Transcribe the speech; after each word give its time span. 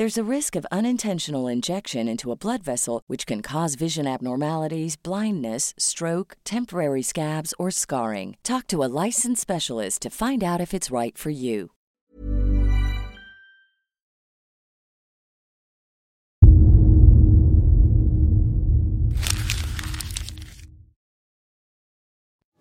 There's 0.00 0.16
a 0.16 0.24
risk 0.24 0.56
of 0.56 0.64
unintentional 0.72 1.46
injection 1.46 2.08
into 2.08 2.32
a 2.32 2.34
blood 2.34 2.62
vessel, 2.62 3.02
which 3.06 3.26
can 3.26 3.42
cause 3.42 3.74
vision 3.74 4.06
abnormalities, 4.06 4.96
blindness, 4.96 5.74
stroke, 5.76 6.38
temporary 6.42 7.02
scabs, 7.02 7.52
or 7.58 7.70
scarring. 7.70 8.38
Talk 8.42 8.66
to 8.68 8.82
a 8.82 8.88
licensed 8.88 9.42
specialist 9.42 10.00
to 10.00 10.08
find 10.08 10.42
out 10.42 10.58
if 10.58 10.72
it's 10.72 10.90
right 10.90 11.18
for 11.18 11.28
you. 11.28 11.68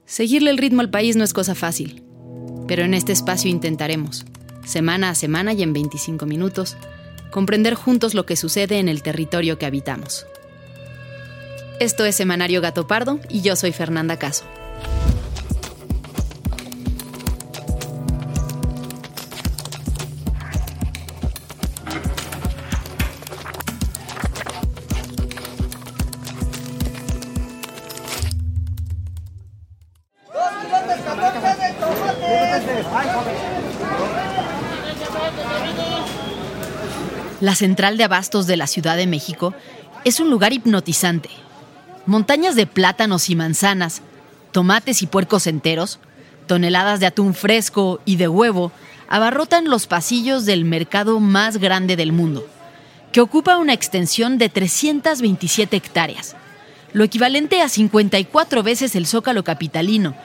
Seguirle 0.05 0.49
el 0.49 0.57
ritmo 0.57 0.81
al 0.81 0.91
país 0.91 1.15
no 1.15 1.23
es 1.23 1.31
cosa 1.31 1.55
fácil, 1.55 2.03
pero 2.67 2.83
en 2.83 2.93
este 2.93 3.13
espacio 3.13 3.49
intentaremos, 3.49 4.25
semana 4.65 5.11
a 5.11 5.15
semana 5.15 5.53
y 5.53 5.63
en 5.63 5.71
25 5.71 6.25
minutos, 6.25 6.75
comprender 7.31 7.75
juntos 7.75 8.13
lo 8.13 8.25
que 8.25 8.35
sucede 8.35 8.79
en 8.79 8.89
el 8.89 9.03
territorio 9.03 9.57
que 9.57 9.65
habitamos. 9.65 10.25
Esto 11.79 12.05
es 12.05 12.15
Semanario 12.15 12.61
Gato 12.61 12.87
Pardo 12.87 13.19
y 13.29 13.41
yo 13.41 13.55
soy 13.55 13.71
Fernanda 13.71 14.17
Caso. 14.17 14.45
La 37.41 37.55
central 37.55 37.97
de 37.97 38.03
abastos 38.03 38.47
de 38.47 38.57
la 38.57 38.67
Ciudad 38.67 38.97
de 38.97 39.07
México 39.07 39.53
es 40.03 40.19
un 40.19 40.29
lugar 40.29 40.51
hipnotizante. 40.51 41.29
Montañas 42.05 42.55
de 42.55 42.67
plátanos 42.67 43.29
y 43.29 43.35
manzanas, 43.35 44.01
tomates 44.51 45.01
y 45.01 45.07
puercos 45.07 45.47
enteros, 45.47 45.99
toneladas 46.47 46.99
de 46.99 47.05
atún 47.05 47.33
fresco 47.33 48.01
y 48.03 48.17
de 48.17 48.27
huevo 48.27 48.73
abarrotan 49.07 49.69
los 49.69 49.87
pasillos 49.87 50.45
del 50.45 50.65
mercado 50.65 51.21
más 51.21 51.57
grande 51.57 51.95
del 51.95 52.11
mundo, 52.11 52.45
que 53.13 53.21
ocupa 53.21 53.57
una 53.57 53.73
extensión 53.73 54.37
de 54.37 54.49
327 54.49 55.77
hectáreas, 55.77 56.35
lo 56.91 57.03
equivalente 57.03 57.61
a 57.61 57.69
54 57.69 58.63
veces 58.63 58.95
el 58.95 59.07
Zócalo 59.07 59.43
capitalino 59.43 60.15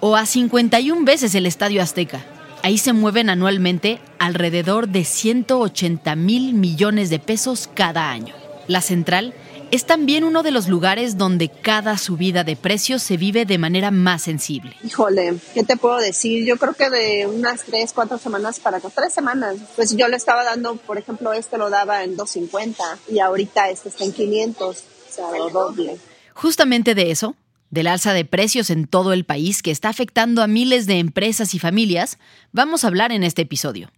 o 0.00 0.16
a 0.16 0.24
51 0.24 1.04
veces 1.04 1.34
el 1.34 1.46
Estadio 1.46 1.82
Azteca. 1.82 2.24
Ahí 2.64 2.78
se 2.78 2.92
mueven 2.92 3.28
anualmente 3.28 3.98
alrededor 4.20 4.86
de 4.86 5.04
180 5.04 6.14
mil 6.14 6.54
millones 6.54 7.10
de 7.10 7.18
pesos 7.18 7.68
cada 7.74 8.08
año. 8.08 8.36
La 8.68 8.80
central 8.80 9.34
es 9.72 9.84
también 9.84 10.22
uno 10.22 10.44
de 10.44 10.52
los 10.52 10.68
lugares 10.68 11.18
donde 11.18 11.48
cada 11.48 11.98
subida 11.98 12.44
de 12.44 12.54
precios 12.54 13.02
se 13.02 13.16
vive 13.16 13.46
de 13.46 13.58
manera 13.58 13.90
más 13.90 14.22
sensible. 14.22 14.76
Híjole, 14.84 15.34
¿qué 15.54 15.64
te 15.64 15.76
puedo 15.76 15.96
decir? 15.96 16.46
Yo 16.46 16.56
creo 16.56 16.74
que 16.74 16.88
de 16.88 17.26
unas 17.26 17.64
tres, 17.64 17.92
cuatro 17.92 18.18
semanas 18.18 18.60
para 18.60 18.76
acá, 18.76 18.90
tres 18.94 19.12
semanas, 19.12 19.56
pues 19.74 19.96
yo 19.96 20.06
le 20.06 20.16
estaba 20.16 20.44
dando, 20.44 20.76
por 20.76 20.98
ejemplo, 20.98 21.32
este 21.32 21.58
lo 21.58 21.68
daba 21.68 22.04
en 22.04 22.16
250 22.16 22.98
y 23.10 23.18
ahorita 23.18 23.70
este 23.70 23.88
está 23.88 24.04
en 24.04 24.12
500, 24.12 24.76
o 24.76 25.12
sea, 25.12 25.36
lo 25.36 25.50
doble. 25.50 25.96
Justamente 26.34 26.94
de 26.94 27.10
eso 27.10 27.34
del 27.72 27.86
alza 27.86 28.12
de 28.12 28.26
precios 28.26 28.68
en 28.68 28.86
todo 28.86 29.14
el 29.14 29.24
país 29.24 29.62
que 29.62 29.70
está 29.70 29.88
afectando 29.88 30.42
a 30.42 30.46
miles 30.46 30.86
de 30.86 30.98
empresas 30.98 31.54
y 31.54 31.58
familias, 31.58 32.18
vamos 32.52 32.84
a 32.84 32.88
hablar 32.88 33.12
en 33.12 33.24
este 33.24 33.42
episodio. 33.42 33.90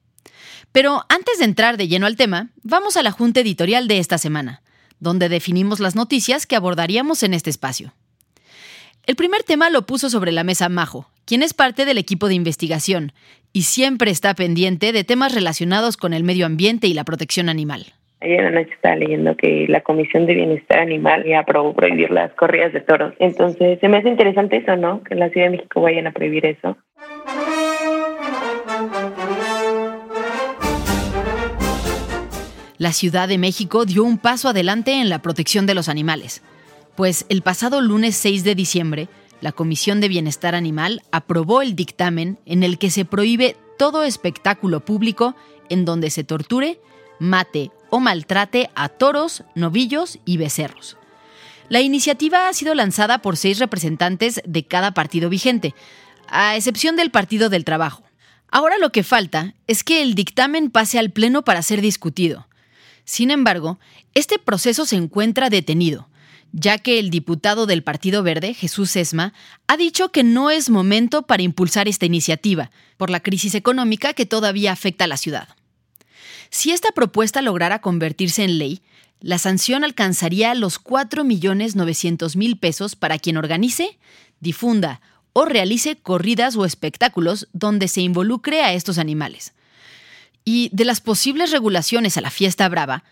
Pero 0.70 1.04
antes 1.08 1.40
de 1.40 1.44
entrar 1.44 1.76
de 1.76 1.88
lleno 1.88 2.06
al 2.06 2.14
tema, 2.14 2.50
vamos 2.62 2.96
a 2.96 3.02
la 3.02 3.10
junta 3.10 3.40
editorial 3.40 3.88
de 3.88 3.98
esta 3.98 4.16
semana, 4.16 4.62
donde 5.00 5.28
definimos 5.28 5.80
las 5.80 5.96
noticias 5.96 6.46
que 6.46 6.54
abordaríamos 6.54 7.24
en 7.24 7.34
este 7.34 7.50
espacio. 7.50 7.92
El 9.06 9.16
primer 9.16 9.42
tema 9.42 9.68
lo 9.70 9.84
puso 9.86 10.08
sobre 10.08 10.30
la 10.30 10.44
mesa 10.44 10.68
Majo, 10.68 11.10
quien 11.24 11.42
es 11.42 11.52
parte 11.52 11.84
del 11.84 11.98
equipo 11.98 12.28
de 12.28 12.34
investigación 12.34 13.12
y 13.52 13.62
siempre 13.62 14.12
está 14.12 14.34
pendiente 14.34 14.92
de 14.92 15.02
temas 15.02 15.34
relacionados 15.34 15.96
con 15.96 16.14
el 16.14 16.22
medio 16.22 16.46
ambiente 16.46 16.86
y 16.86 16.94
la 16.94 17.04
protección 17.04 17.48
animal. 17.48 17.94
Ayer 18.24 18.40
en 18.40 18.54
la 18.54 18.62
noche 18.62 18.72
estaba 18.72 18.96
leyendo 18.96 19.36
que 19.36 19.66
la 19.68 19.82
Comisión 19.82 20.24
de 20.24 20.32
Bienestar 20.32 20.78
Animal 20.78 21.24
ya 21.26 21.40
aprobó 21.40 21.74
prohibir 21.74 22.10
las 22.10 22.32
corridas 22.32 22.72
de 22.72 22.80
toros. 22.80 23.12
Entonces, 23.18 23.78
se 23.80 23.88
me 23.88 23.98
hace 23.98 24.08
interesante 24.08 24.56
eso, 24.56 24.76
¿no? 24.76 25.02
Que 25.02 25.12
en 25.12 25.20
la 25.20 25.28
Ciudad 25.28 25.48
de 25.48 25.58
México 25.58 25.82
vayan 25.82 26.06
a 26.06 26.12
prohibir 26.12 26.46
eso. 26.46 26.74
La 32.78 32.92
Ciudad 32.92 33.28
de 33.28 33.36
México 33.36 33.84
dio 33.84 34.04
un 34.04 34.16
paso 34.16 34.48
adelante 34.48 35.02
en 35.02 35.10
la 35.10 35.18
protección 35.18 35.66
de 35.66 35.74
los 35.74 35.90
animales, 35.90 36.42
pues 36.96 37.26
el 37.28 37.42
pasado 37.42 37.82
lunes 37.82 38.16
6 38.16 38.42
de 38.42 38.54
diciembre, 38.54 39.08
la 39.42 39.52
Comisión 39.52 40.00
de 40.00 40.08
Bienestar 40.08 40.54
Animal 40.54 41.02
aprobó 41.12 41.60
el 41.60 41.76
dictamen 41.76 42.38
en 42.46 42.62
el 42.62 42.78
que 42.78 42.88
se 42.88 43.04
prohíbe 43.04 43.54
todo 43.76 44.02
espectáculo 44.02 44.80
público 44.80 45.34
en 45.68 45.84
donde 45.84 46.08
se 46.08 46.24
torture, 46.24 46.78
mate 47.18 47.70
maltrate 48.00 48.70
a 48.74 48.88
toros, 48.88 49.44
novillos 49.54 50.18
y 50.24 50.36
becerros. 50.36 50.96
La 51.68 51.80
iniciativa 51.80 52.48
ha 52.48 52.52
sido 52.52 52.74
lanzada 52.74 53.18
por 53.18 53.36
seis 53.36 53.58
representantes 53.58 54.40
de 54.44 54.66
cada 54.66 54.92
partido 54.92 55.28
vigente, 55.30 55.74
a 56.28 56.56
excepción 56.56 56.96
del 56.96 57.10
Partido 57.10 57.48
del 57.48 57.64
Trabajo. 57.64 58.04
Ahora 58.50 58.78
lo 58.78 58.92
que 58.92 59.02
falta 59.02 59.54
es 59.66 59.82
que 59.82 60.02
el 60.02 60.14
dictamen 60.14 60.70
pase 60.70 60.98
al 60.98 61.10
Pleno 61.10 61.42
para 61.42 61.62
ser 61.62 61.80
discutido. 61.80 62.46
Sin 63.04 63.30
embargo, 63.30 63.78
este 64.14 64.38
proceso 64.38 64.86
se 64.86 64.96
encuentra 64.96 65.50
detenido, 65.50 66.08
ya 66.52 66.78
que 66.78 66.98
el 66.98 67.10
diputado 67.10 67.66
del 67.66 67.82
Partido 67.82 68.22
Verde, 68.22 68.54
Jesús 68.54 68.94
Esma, 68.94 69.34
ha 69.66 69.76
dicho 69.76 70.10
que 70.10 70.22
no 70.22 70.50
es 70.50 70.70
momento 70.70 71.22
para 71.22 71.42
impulsar 71.42 71.88
esta 71.88 72.06
iniciativa, 72.06 72.70
por 72.96 73.10
la 73.10 73.20
crisis 73.20 73.54
económica 73.56 74.12
que 74.12 74.24
todavía 74.24 74.70
afecta 74.70 75.04
a 75.04 75.08
la 75.08 75.16
ciudad. 75.16 75.48
Si 76.54 76.70
esta 76.70 76.92
propuesta 76.92 77.42
lograra 77.42 77.80
convertirse 77.80 78.44
en 78.44 78.58
ley, 78.58 78.80
la 79.18 79.38
sanción 79.38 79.82
alcanzaría 79.82 80.54
los 80.54 80.80
4.900.000 80.80 82.60
pesos 82.60 82.94
para 82.94 83.18
quien 83.18 83.36
organice, 83.36 83.98
difunda 84.38 85.00
o 85.32 85.46
realice 85.46 85.96
corridas 85.96 86.54
o 86.54 86.64
espectáculos 86.64 87.48
donde 87.52 87.88
se 87.88 88.02
involucre 88.02 88.62
a 88.62 88.72
estos 88.72 88.98
animales. 88.98 89.52
Y 90.44 90.70
de 90.72 90.84
las 90.84 91.00
posibles 91.00 91.50
regulaciones 91.50 92.18
a 92.18 92.20
la 92.20 92.30
fiesta 92.30 92.68
brava, 92.68 93.02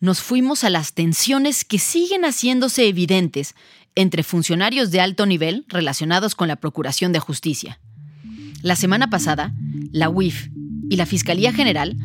nos 0.00 0.20
fuimos 0.20 0.64
a 0.64 0.68
las 0.68 0.92
tensiones 0.92 1.64
que 1.64 1.78
siguen 1.78 2.24
haciéndose 2.24 2.88
evidentes 2.88 3.54
entre 3.94 4.24
funcionarios 4.24 4.90
de 4.90 5.00
alto 5.00 5.24
nivel 5.24 5.66
relacionados 5.68 6.34
con 6.34 6.48
la 6.48 6.56
Procuración 6.56 7.12
de 7.12 7.20
Justicia. 7.20 7.78
La 8.62 8.74
semana 8.74 9.08
pasada, 9.08 9.52
la 9.92 10.08
UIF 10.08 10.48
y 10.90 10.96
la 10.96 11.06
Fiscalía 11.06 11.52
General 11.52 11.96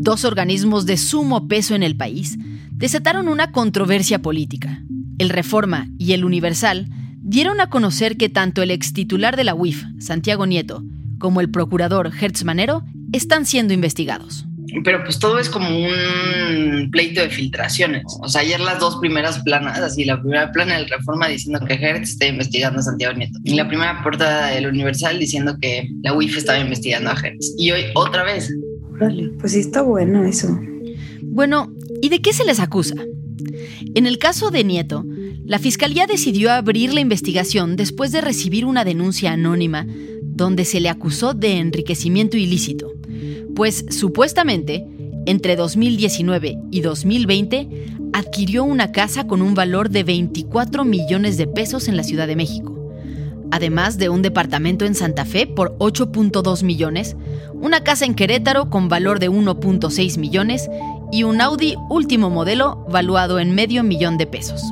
dos 0.00 0.24
organismos 0.24 0.86
de 0.86 0.96
sumo 0.96 1.46
peso 1.46 1.74
en 1.74 1.82
el 1.82 1.94
país, 1.94 2.38
desataron 2.72 3.28
una 3.28 3.52
controversia 3.52 4.22
política. 4.22 4.82
El 5.18 5.28
Reforma 5.28 5.88
y 5.98 6.14
el 6.14 6.24
Universal 6.24 6.86
dieron 7.20 7.60
a 7.60 7.68
conocer 7.68 8.16
que 8.16 8.30
tanto 8.30 8.62
el 8.62 8.70
ex 8.70 8.94
titular 8.94 9.36
de 9.36 9.44
la 9.44 9.54
UIF, 9.54 9.84
Santiago 9.98 10.46
Nieto, 10.46 10.82
como 11.18 11.42
el 11.42 11.50
procurador 11.50 12.10
Hertz 12.18 12.44
Manero 12.44 12.82
están 13.12 13.44
siendo 13.44 13.74
investigados. 13.74 14.46
pero 14.84 15.04
pues 15.04 15.18
todo 15.18 15.38
es 15.38 15.50
como 15.50 15.68
un 15.68 16.88
pleito 16.90 17.20
de 17.20 17.28
filtraciones. 17.28 18.04
O 18.22 18.28
sea, 18.28 18.40
ayer 18.40 18.60
las 18.60 18.78
dos 18.78 18.96
primeras 19.00 19.40
planas, 19.40 19.80
así 19.80 20.06
la 20.06 20.18
primera 20.22 20.50
plana 20.50 20.78
del 20.78 20.88
Reforma 20.88 21.28
diciendo 21.28 21.60
que 21.66 21.74
Hertz 21.74 22.12
está 22.12 22.26
investigando 22.26 22.78
a 22.78 22.82
Santiago 22.82 23.14
Nieto 23.18 23.38
y 23.44 23.54
la 23.54 23.68
primera 23.68 24.02
portada 24.02 24.46
del 24.46 24.66
Universal 24.66 25.18
diciendo 25.18 25.58
que 25.60 25.90
la 26.02 26.14
UIF 26.14 26.38
estaba 26.38 26.58
investigando 26.58 27.10
a 27.10 27.16
Hertz. 27.22 27.54
Y 27.58 27.70
hoy 27.72 27.84
otra 27.94 28.24
vez. 28.24 28.48
Pues 29.38 29.54
está 29.54 29.82
bueno 29.82 30.24
eso. 30.24 30.58
Bueno, 31.22 31.72
¿y 32.02 32.08
de 32.08 32.20
qué 32.20 32.32
se 32.32 32.44
les 32.44 32.60
acusa? 32.60 32.94
En 33.94 34.06
el 34.06 34.18
caso 34.18 34.50
de 34.50 34.64
Nieto, 34.64 35.04
la 35.44 35.58
Fiscalía 35.58 36.06
decidió 36.06 36.52
abrir 36.52 36.92
la 36.92 37.00
investigación 37.00 37.76
después 37.76 38.12
de 38.12 38.20
recibir 38.20 38.64
una 38.64 38.84
denuncia 38.84 39.32
anónima 39.32 39.86
donde 40.22 40.64
se 40.64 40.80
le 40.80 40.88
acusó 40.88 41.34
de 41.34 41.58
enriquecimiento 41.58 42.36
ilícito, 42.36 42.92
pues 43.54 43.84
supuestamente, 43.90 44.86
entre 45.26 45.56
2019 45.56 46.58
y 46.70 46.80
2020, 46.80 47.68
adquirió 48.12 48.64
una 48.64 48.92
casa 48.92 49.26
con 49.26 49.42
un 49.42 49.54
valor 49.54 49.90
de 49.90 50.04
24 50.04 50.84
millones 50.84 51.36
de 51.36 51.46
pesos 51.46 51.88
en 51.88 51.96
la 51.96 52.04
Ciudad 52.04 52.26
de 52.26 52.36
México, 52.36 52.76
además 53.50 53.98
de 53.98 54.08
un 54.08 54.22
departamento 54.22 54.84
en 54.84 54.94
Santa 54.94 55.24
Fe 55.24 55.46
por 55.46 55.76
8.2 55.78 56.62
millones, 56.62 57.16
una 57.60 57.84
casa 57.84 58.04
en 58.04 58.14
Querétaro 58.14 58.70
con 58.70 58.88
valor 58.88 59.20
de 59.20 59.30
1.6 59.30 60.18
millones 60.18 60.68
y 61.12 61.24
un 61.24 61.40
Audi 61.40 61.76
último 61.88 62.30
modelo 62.30 62.86
valuado 62.90 63.38
en 63.38 63.54
medio 63.54 63.82
millón 63.82 64.18
de 64.18 64.26
pesos. 64.26 64.62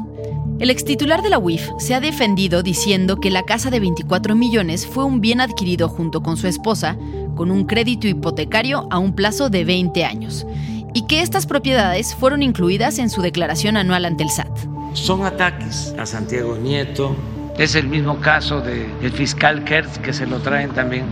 El 0.59 0.71
extitular 0.71 1.23
de 1.23 1.31
la 1.31 1.39
UIF 1.39 1.69
se 1.79 1.95
ha 1.95 2.01
defendido 2.01 2.65
diciendo 2.65 3.21
que 3.21 3.31
la 3.31 3.45
casa 3.45 3.71
de 3.71 3.79
24 3.79 4.35
millones 4.35 4.87
fue 4.87 5.05
un 5.05 5.21
bien 5.21 5.41
adquirido 5.41 5.89
junto 5.89 6.23
con 6.23 6.37
su 6.37 6.49
esposa 6.49 6.97
con 7.37 7.53
un 7.53 7.65
crédito 7.65 8.09
hipotecario 8.09 8.89
a 8.91 8.99
un 8.99 9.15
plazo 9.15 9.51
de 9.51 9.65
20 9.65 10.05
años 10.05 10.47
y 10.95 11.07
que 11.07 11.23
estas 11.23 11.47
propiedades 11.47 12.15
fueron 12.15 12.43
incluidas 12.43 12.99
en 12.99 13.11
su 13.11 13.23
declaración 13.23 13.77
anual 13.77 14.05
ante 14.05 14.25
el 14.25 14.31
SAT. 14.31 14.51
Son 14.95 15.25
ataques 15.25 15.95
a 15.97 16.07
Santiago 16.07 16.57
Nieto. 16.57 17.15
Es 17.57 17.77
el 17.77 17.87
mismo 17.87 18.19
caso 18.19 18.61
del 18.61 19.13
fiscal 19.13 19.65
Hertz 19.69 19.99
que 19.99 20.13
se 20.13 20.27
lo 20.27 20.41
traen 20.41 20.71
también. 20.71 21.05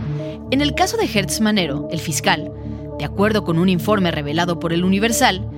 En 0.50 0.60
el 0.60 0.74
caso 0.74 0.96
de 0.96 1.06
Hertz 1.12 1.40
Manero, 1.40 1.88
el 1.90 1.98
fiscal, 1.98 2.52
de 2.98 3.04
acuerdo 3.04 3.42
con 3.42 3.58
un 3.58 3.68
informe 3.68 4.12
revelado 4.12 4.60
por 4.60 4.72
el 4.72 4.84
Universal, 4.84 5.48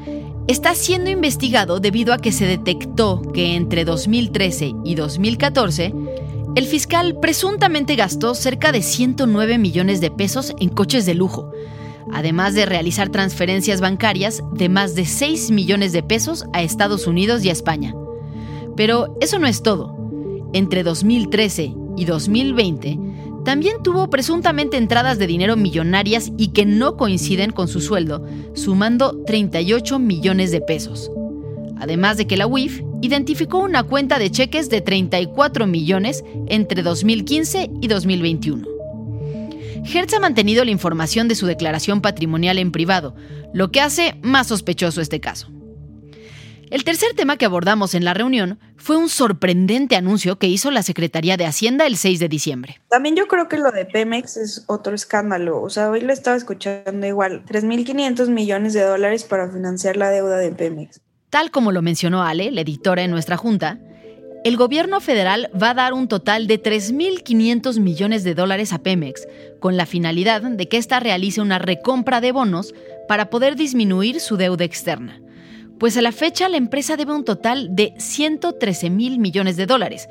está 0.46 0.74
siendo 0.74 1.10
investigado 1.10 1.78
debido 1.78 2.14
a 2.14 2.18
que 2.18 2.32
se 2.32 2.46
detectó 2.46 3.20
que 3.32 3.54
entre 3.54 3.84
2013 3.84 4.74
y 4.84 4.94
2014 4.94 5.92
el 6.56 6.64
fiscal 6.64 7.18
presuntamente 7.20 7.96
gastó 7.96 8.34
cerca 8.34 8.72
de 8.72 8.82
109 8.82 9.58
millones 9.58 10.00
de 10.00 10.10
pesos 10.10 10.54
en 10.58 10.70
coches 10.70 11.04
de 11.04 11.14
lujo, 11.14 11.52
además 12.10 12.54
de 12.54 12.64
realizar 12.64 13.10
transferencias 13.10 13.82
bancarias 13.82 14.42
de 14.54 14.70
más 14.70 14.94
de 14.94 15.04
6 15.04 15.50
millones 15.50 15.92
de 15.92 16.02
pesos 16.02 16.46
a 16.54 16.62
Estados 16.62 17.06
Unidos 17.06 17.44
y 17.44 17.50
a 17.50 17.52
España. 17.52 17.94
Pero 18.74 19.16
eso 19.20 19.38
no 19.38 19.46
es 19.46 19.62
todo. 19.62 19.94
Entre 20.54 20.82
2013 20.82 21.74
y 21.96 22.04
2020, 22.06 22.98
también 23.48 23.82
tuvo 23.82 24.10
presuntamente 24.10 24.76
entradas 24.76 25.18
de 25.18 25.26
dinero 25.26 25.56
millonarias 25.56 26.30
y 26.36 26.48
que 26.48 26.66
no 26.66 26.98
coinciden 26.98 27.50
con 27.50 27.66
su 27.66 27.80
sueldo, 27.80 28.22
sumando 28.52 29.22
38 29.24 29.98
millones 29.98 30.50
de 30.50 30.60
pesos. 30.60 31.10
Además 31.78 32.18
de 32.18 32.26
que 32.26 32.36
la 32.36 32.46
UIF 32.46 32.82
identificó 33.00 33.60
una 33.60 33.84
cuenta 33.84 34.18
de 34.18 34.30
cheques 34.30 34.68
de 34.68 34.82
34 34.82 35.66
millones 35.66 36.22
entre 36.48 36.82
2015 36.82 37.70
y 37.80 37.88
2021. 37.88 38.68
Hertz 39.94 40.12
ha 40.12 40.20
mantenido 40.20 40.62
la 40.62 40.70
información 40.70 41.26
de 41.26 41.34
su 41.34 41.46
declaración 41.46 42.02
patrimonial 42.02 42.58
en 42.58 42.70
privado, 42.70 43.14
lo 43.54 43.70
que 43.70 43.80
hace 43.80 44.18
más 44.20 44.48
sospechoso 44.48 45.00
este 45.00 45.20
caso. 45.20 45.48
El 46.70 46.84
tercer 46.84 47.14
tema 47.14 47.38
que 47.38 47.46
abordamos 47.46 47.94
en 47.94 48.04
la 48.04 48.12
reunión 48.12 48.58
fue 48.76 48.98
un 48.98 49.08
sorprendente 49.08 49.96
anuncio 49.96 50.38
que 50.38 50.48
hizo 50.48 50.70
la 50.70 50.82
Secretaría 50.82 51.38
de 51.38 51.46
Hacienda 51.46 51.86
el 51.86 51.96
6 51.96 52.20
de 52.20 52.28
diciembre. 52.28 52.80
También 52.90 53.16
yo 53.16 53.26
creo 53.26 53.48
que 53.48 53.56
lo 53.56 53.72
de 53.72 53.86
Pemex 53.86 54.36
es 54.36 54.64
otro 54.66 54.94
escándalo. 54.94 55.62
O 55.62 55.70
sea, 55.70 55.90
hoy 55.90 56.02
lo 56.02 56.12
estaba 56.12 56.36
escuchando 56.36 57.06
igual. 57.06 57.42
3.500 57.46 58.28
millones 58.28 58.74
de 58.74 58.82
dólares 58.82 59.24
para 59.24 59.50
financiar 59.50 59.96
la 59.96 60.10
deuda 60.10 60.36
de 60.36 60.50
Pemex. 60.50 61.00
Tal 61.30 61.50
como 61.50 61.72
lo 61.72 61.80
mencionó 61.80 62.22
Ale, 62.22 62.50
la 62.50 62.60
editora 62.60 63.02
en 63.02 63.12
nuestra 63.12 63.38
junta, 63.38 63.78
el 64.44 64.58
gobierno 64.58 65.00
federal 65.00 65.50
va 65.60 65.70
a 65.70 65.74
dar 65.74 65.94
un 65.94 66.06
total 66.06 66.46
de 66.46 66.62
3.500 66.62 67.80
millones 67.80 68.24
de 68.24 68.34
dólares 68.34 68.74
a 68.74 68.78
Pemex, 68.78 69.26
con 69.58 69.78
la 69.78 69.86
finalidad 69.86 70.42
de 70.42 70.68
que 70.68 70.76
ésta 70.76 71.00
realice 71.00 71.40
una 71.40 71.58
recompra 71.58 72.20
de 72.20 72.32
bonos 72.32 72.74
para 73.08 73.30
poder 73.30 73.56
disminuir 73.56 74.20
su 74.20 74.36
deuda 74.36 74.64
externa 74.64 75.22
pues 75.78 75.96
a 75.96 76.02
la 76.02 76.12
fecha 76.12 76.48
la 76.48 76.56
empresa 76.56 76.96
debe 76.96 77.14
un 77.14 77.24
total 77.24 77.74
de 77.74 77.94
113 77.98 78.90
mil 78.90 79.18
millones 79.18 79.56
de 79.56 79.66
dólares, 79.66 80.08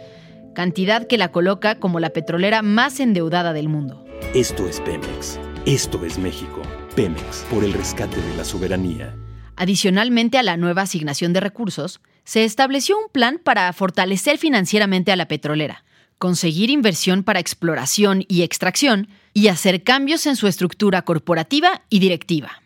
cantidad 0.55 1.07
que 1.07 1.17
la 1.17 1.31
coloca 1.31 1.79
como 1.79 1.99
la 1.99 2.11
petrolera 2.11 2.61
más 2.61 2.99
endeudada 2.99 3.53
del 3.53 3.69
mundo. 3.69 4.03
Esto 4.33 4.67
es 4.67 4.79
Pemex. 4.81 5.39
Esto 5.65 6.03
es 6.05 6.17
México. 6.17 6.61
Pemex, 6.95 7.45
por 7.49 7.63
el 7.63 7.73
rescate 7.73 8.21
de 8.21 8.37
la 8.37 8.43
soberanía. 8.43 9.15
Adicionalmente 9.55 10.37
a 10.37 10.43
la 10.43 10.55
nueva 10.55 10.83
asignación 10.83 11.33
de 11.33 11.41
recursos, 11.41 11.99
se 12.23 12.43
estableció 12.43 12.97
un 12.97 13.09
plan 13.11 13.39
para 13.43 13.71
fortalecer 13.73 14.37
financieramente 14.37 15.11
a 15.11 15.15
la 15.15 15.27
petrolera, 15.27 15.83
conseguir 16.17 16.69
inversión 16.69 17.23
para 17.23 17.39
exploración 17.39 18.23
y 18.27 18.43
extracción 18.43 19.09
y 19.33 19.47
hacer 19.47 19.83
cambios 19.83 20.25
en 20.25 20.35
su 20.35 20.47
estructura 20.47 21.01
corporativa 21.03 21.81
y 21.89 21.99
directiva. 21.99 22.61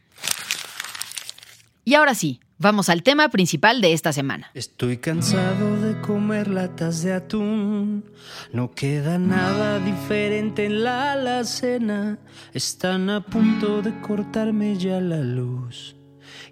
Y 1.84 1.96
ahora 1.96 2.14
sí, 2.14 2.40
Vamos 2.62 2.90
al 2.90 3.02
tema 3.02 3.28
principal 3.30 3.82
de 3.82 3.92
esta 3.92 4.14
semana. 4.14 4.52
Estoy 4.54 4.98
cansado 4.98 5.82
de 5.82 6.00
comer 6.00 6.48
latas 6.48 7.02
de 7.02 7.12
atún. 7.12 8.06
No 8.54 8.70
queda 8.70 9.18
nada 9.18 9.80
diferente 9.80 10.66
en 10.66 10.84
la 10.84 11.14
alacena. 11.14 12.20
Están 12.54 13.10
a 13.10 13.26
punto 13.26 13.82
de 13.82 14.00
cortarme 14.02 14.78
ya 14.78 15.02
la 15.02 15.22
luz. 15.22 15.96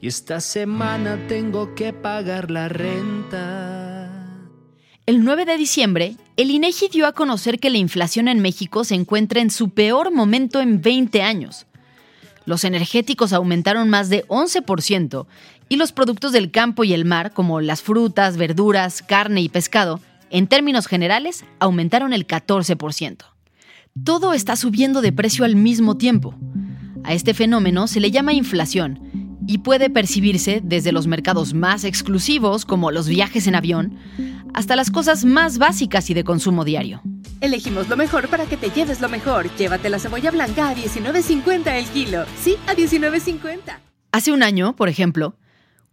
Y 0.01 0.07
esta 0.07 0.41
semana 0.41 1.27
tengo 1.27 1.75
que 1.75 1.93
pagar 1.93 2.49
la 2.49 2.69
renta. 2.69 4.09
El 5.05 5.23
9 5.23 5.45
de 5.45 5.57
diciembre, 5.57 6.15
el 6.37 6.49
INEGI 6.49 6.87
dio 6.87 7.05
a 7.05 7.13
conocer 7.13 7.59
que 7.59 7.69
la 7.69 7.77
inflación 7.77 8.27
en 8.27 8.39
México 8.39 8.83
se 8.83 8.95
encuentra 8.95 9.41
en 9.41 9.51
su 9.51 9.69
peor 9.69 10.11
momento 10.11 10.59
en 10.59 10.81
20 10.81 11.21
años. 11.21 11.67
Los 12.49 12.63
energéticos 12.63 13.31
aumentaron 13.31 13.91
más 13.91 14.09
de 14.09 14.25
11% 14.27 15.27
y 15.69 15.75
los 15.75 15.91
productos 15.91 16.31
del 16.31 16.49
campo 16.49 16.83
y 16.83 16.93
el 16.93 17.05
mar, 17.05 17.31
como 17.31 17.61
las 17.61 17.83
frutas, 17.83 18.37
verduras, 18.37 19.03
carne 19.03 19.41
y 19.41 19.49
pescado, 19.49 19.99
en 20.31 20.47
términos 20.47 20.87
generales, 20.87 21.45
aumentaron 21.59 22.11
el 22.11 22.25
14%. 22.25 23.17
Todo 24.03 24.33
está 24.33 24.55
subiendo 24.55 25.01
de 25.01 25.11
precio 25.11 25.45
al 25.45 25.55
mismo 25.55 25.97
tiempo. 25.97 26.33
A 27.03 27.13
este 27.13 27.35
fenómeno 27.35 27.85
se 27.85 27.99
le 27.99 28.09
llama 28.09 28.33
inflación 28.33 29.28
y 29.49 29.57
puede 29.57 29.89
percibirse 29.89 30.61
desde 30.63 30.91
los 30.91 31.07
mercados 31.07 31.55
más 31.55 31.83
exclusivos, 31.83 32.65
como 32.65 32.91
los 32.91 33.07
viajes 33.07 33.47
en 33.47 33.55
avión, 33.55 33.97
hasta 34.53 34.75
las 34.75 34.91
cosas 34.91 35.25
más 35.25 35.57
básicas 35.57 36.07
y 36.11 36.13
de 36.13 36.23
consumo 36.23 36.65
diario. 36.65 37.01
Elegimos 37.41 37.89
lo 37.89 37.97
mejor 37.97 38.27
para 38.27 38.45
que 38.45 38.57
te 38.57 38.69
lleves 38.69 39.01
lo 39.01 39.09
mejor. 39.09 39.49
Llévate 39.55 39.89
la 39.89 39.97
cebolla 39.97 40.29
blanca 40.29 40.69
a 40.69 40.75
19.50 40.75 41.67
el 41.79 41.85
kilo. 41.87 42.25
Sí, 42.39 42.57
a 42.67 42.75
19.50. 42.75 43.79
Hace 44.11 44.31
un 44.31 44.43
año, 44.43 44.75
por 44.75 44.87
ejemplo, 44.87 45.35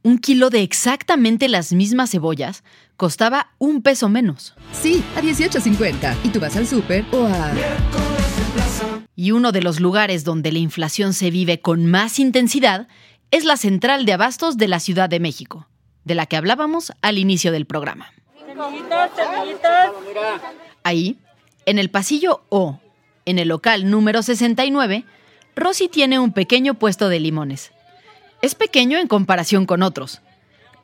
un 0.03 0.19
kilo 0.19 0.51
de 0.51 0.61
exactamente 0.61 1.49
las 1.49 1.73
mismas 1.73 2.11
cebollas 2.11 2.63
costaba 2.99 3.55
un 3.57 3.81
peso 3.81 4.11
menos. 4.11 4.55
Sí, 4.75 5.03
a 5.17 5.23
18.50. 5.23 6.15
Y 6.25 6.29
tú 6.29 6.41
vas 6.41 6.59
al 6.59 6.67
súper 6.67 7.07
o 7.11 7.25
a... 7.25 7.53
Y 9.19 9.31
uno 9.31 9.51
de 9.51 9.63
los 9.63 9.81
lugares 9.81 10.25
donde 10.25 10.53
la 10.53 10.59
inflación 10.59 11.15
se 11.15 11.31
vive 11.31 11.63
con 11.63 11.87
más 11.87 12.19
intensidad 12.19 12.87
es 13.37 13.45
la 13.45 13.59
central 13.59 14.07
de 14.07 14.15
abastos 14.15 14.57
de 14.57 14.67
la 14.67 14.81
Ciudad 14.81 15.11
de 15.11 15.21
México, 15.21 15.69
de 16.05 16.15
la 16.15 16.25
que 16.25 16.37
hablábamos 16.37 16.93
al 17.03 17.19
inicio 17.19 17.53
del 17.53 17.67
programa. 17.67 18.11
Ahí, 20.85 21.19
en 21.67 21.79
el 21.79 21.91
pasillo 21.91 22.41
O, 22.49 22.81
en 23.27 23.39
el 23.39 23.49
local 23.49 23.91
número 23.91 24.23
69, 24.23 25.05
Rosy 25.55 25.89
tiene 25.89 26.19
un 26.19 26.33
pequeño 26.33 26.75
puesto 26.75 27.11
de 27.11 27.21
limones. 27.21 27.73
Es 28.41 28.55
pequeño 28.55 28.99
en 28.99 29.07
comparación 29.07 29.67
con 29.67 29.83
otros, 29.83 30.23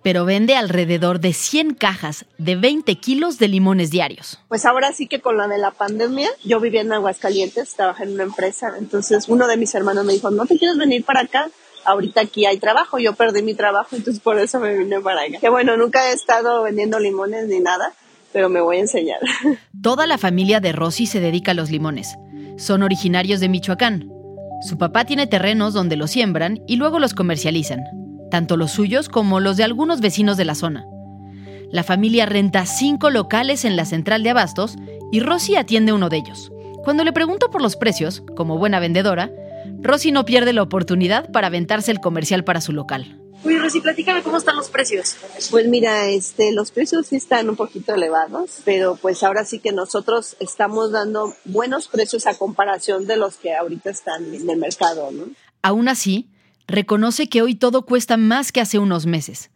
pero 0.02 0.26
vende 0.26 0.54
alrededor 0.54 1.20
de 1.20 1.32
100 1.32 1.72
cajas 1.72 2.26
de 2.36 2.56
20 2.56 2.96
kilos 2.96 3.38
de 3.38 3.48
limones 3.48 3.90
diarios. 3.90 4.38
Pues 4.48 4.66
ahora 4.66 4.92
sí 4.92 5.06
que 5.06 5.22
con 5.22 5.38
la 5.38 5.48
de 5.48 5.56
la 5.56 5.70
pandemia, 5.70 6.28
yo 6.44 6.60
vivía 6.60 6.82
en 6.82 6.92
Aguascalientes, 6.92 7.74
trabajé 7.74 8.04
en 8.04 8.12
una 8.12 8.24
empresa, 8.24 8.74
entonces 8.78 9.26
uno 9.28 9.46
de 9.46 9.56
mis 9.56 9.74
hermanos 9.74 10.04
me 10.04 10.12
dijo, 10.12 10.30
¿no 10.30 10.44
te 10.44 10.58
quieres 10.58 10.76
venir 10.76 11.02
para 11.02 11.20
acá? 11.20 11.48
Ahorita 11.84 12.20
aquí 12.20 12.46
hay 12.46 12.58
trabajo, 12.58 12.98
yo 12.98 13.14
perdí 13.14 13.42
mi 13.42 13.54
trabajo, 13.54 13.96
entonces 13.96 14.22
por 14.22 14.38
eso 14.38 14.60
me 14.60 14.76
vine 14.76 15.00
para 15.00 15.22
acá. 15.22 15.38
Que 15.40 15.48
bueno, 15.48 15.76
nunca 15.76 16.08
he 16.08 16.12
estado 16.12 16.62
vendiendo 16.62 16.98
limones 16.98 17.48
ni 17.48 17.60
nada, 17.60 17.92
pero 18.32 18.48
me 18.48 18.60
voy 18.60 18.76
a 18.76 18.80
enseñar. 18.80 19.20
Toda 19.82 20.06
la 20.06 20.18
familia 20.18 20.60
de 20.60 20.72
Rosy 20.72 21.06
se 21.06 21.20
dedica 21.20 21.52
a 21.52 21.54
los 21.54 21.70
limones. 21.70 22.16
Son 22.56 22.82
originarios 22.82 23.40
de 23.40 23.48
Michoacán. 23.48 24.10
Su 24.68 24.78
papá 24.78 25.04
tiene 25.04 25.26
terrenos 25.26 25.74
donde 25.74 25.96
los 25.96 26.10
siembran 26.12 26.62
y 26.68 26.76
luego 26.76 26.98
los 26.98 27.14
comercializan, 27.14 27.82
tanto 28.30 28.56
los 28.56 28.70
suyos 28.70 29.08
como 29.08 29.40
los 29.40 29.56
de 29.56 29.64
algunos 29.64 30.00
vecinos 30.00 30.36
de 30.36 30.44
la 30.44 30.54
zona. 30.54 30.86
La 31.72 31.82
familia 31.82 32.26
renta 32.26 32.66
cinco 32.66 33.10
locales 33.10 33.64
en 33.64 33.76
la 33.76 33.86
central 33.86 34.22
de 34.22 34.30
abastos 34.30 34.76
y 35.10 35.20
Rosy 35.20 35.56
atiende 35.56 35.92
uno 35.92 36.10
de 36.10 36.18
ellos. 36.18 36.52
Cuando 36.84 37.02
le 37.02 37.12
pregunto 37.12 37.50
por 37.50 37.62
los 37.62 37.76
precios, 37.76 38.22
como 38.36 38.58
buena 38.58 38.78
vendedora, 38.78 39.30
Rosy 39.80 40.12
no 40.12 40.24
pierde 40.24 40.52
la 40.52 40.62
oportunidad 40.62 41.30
para 41.30 41.48
aventarse 41.48 41.90
el 41.90 42.00
comercial 42.00 42.44
para 42.44 42.60
su 42.60 42.72
local. 42.72 43.18
Uy, 43.44 43.58
Rosy, 43.58 43.80
platícame 43.80 44.22
cómo 44.22 44.36
están 44.36 44.54
los 44.54 44.68
precios. 44.68 45.16
Pues 45.50 45.66
mira, 45.66 46.08
este, 46.08 46.52
los 46.52 46.70
precios 46.70 47.08
sí 47.08 47.16
están 47.16 47.48
un 47.48 47.56
poquito 47.56 47.92
elevados, 47.94 48.58
pero 48.64 48.96
pues 48.96 49.22
ahora 49.24 49.44
sí 49.44 49.58
que 49.58 49.72
nosotros 49.72 50.36
estamos 50.38 50.92
dando 50.92 51.34
buenos 51.44 51.88
precios 51.88 52.26
a 52.26 52.34
comparación 52.34 53.06
de 53.06 53.16
los 53.16 53.36
que 53.36 53.54
ahorita 53.54 53.90
están 53.90 54.32
en 54.32 54.48
el 54.48 54.56
mercado, 54.58 55.10
¿no? 55.10 55.24
Aún 55.60 55.88
así, 55.88 56.30
reconoce 56.68 57.28
que 57.28 57.42
hoy 57.42 57.56
todo 57.56 57.84
cuesta 57.84 58.16
más 58.16 58.52
que 58.52 58.60
hace 58.60 58.78
unos 58.78 59.06
meses 59.06 59.50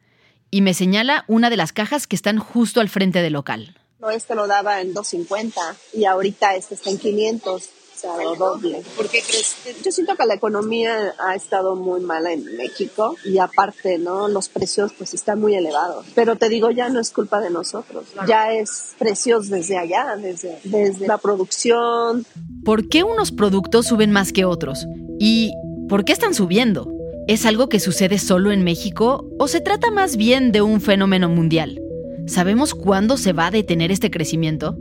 y 0.51 0.63
me 0.63 0.75
señala 0.75 1.25
una 1.29 1.49
de 1.49 1.57
las 1.57 1.73
cajas 1.73 2.07
que 2.07 2.17
están 2.17 2.39
justo 2.39 2.81
al 2.81 2.89
frente 2.89 3.23
del 3.23 3.35
local. 3.35 3.77
No, 4.01 4.11
este 4.11 4.35
lo 4.35 4.47
daba 4.47 4.81
en 4.81 4.95
250 4.95 5.61
y 5.95 6.05
ahorita 6.05 6.55
este 6.55 6.75
está 6.75 6.91
en 6.91 6.99
500 6.99 7.63
o 7.63 7.69
sea, 7.97 8.17
lo 8.23 8.35
doble. 8.35 8.83
¿Por 8.97 9.09
qué 9.09 9.23
crees? 9.27 9.57
Yo 9.85 9.93
siento 9.93 10.17
que 10.17 10.27
la 10.27 10.35
economía 10.35 11.15
ha 11.19 11.35
estado 11.35 11.77
muy 11.77 12.01
mala 12.01 12.33
en 12.33 12.45
México 12.57 13.17
y 13.25 13.39
aparte, 13.39 13.99
¿no? 13.99 14.29
Los 14.29 14.49
precios 14.49 14.93
pues 14.97 15.15
están 15.15 15.41
muy 15.41 15.55
elevados. 15.55 16.07
Pero 16.15 16.37
te 16.37 16.49
digo, 16.49 16.71
ya 16.71 16.89
no 16.89 17.01
es 17.01 17.11
culpa 17.11 17.41
de 17.41 17.51
nosotros, 17.51 18.05
ya 18.27 18.53
es 18.53 18.95
precios 18.99 19.49
desde 19.49 19.79
allá, 19.79 20.17
desde, 20.17 20.59
desde 20.65 21.07
la 21.07 21.19
producción. 21.19 22.27
¿Por 22.65 22.89
qué 22.89 23.03
unos 23.03 23.33
productos 23.33 23.87
suben 23.87 24.13
más 24.13 24.33
que 24.33 24.45
otros? 24.45 24.87
¿Y 25.19 25.53
por 25.89 26.05
qué 26.05 26.13
están 26.13 26.35
subiendo? 26.35 26.93
¿Es 27.29 27.47
algo 27.47 27.69
que 27.69 27.81
sucede 27.81 28.19
solo 28.19 28.53
en 28.53 28.63
México 28.63 29.29
o 29.39 29.49
se 29.49 29.61
trata 29.61 29.91
más 29.91 30.17
bien 30.17 30.53
de 30.53 30.63
un 30.63 30.81
fenómeno 30.81 31.29
mundial? 31.29 31.81
¿Sabemos 32.27 32.75
cuándo 32.75 33.17
se 33.17 33.33
va 33.33 33.47
a 33.47 33.51
detener 33.51 33.91
este 33.91 34.11
crecimiento? 34.11 34.77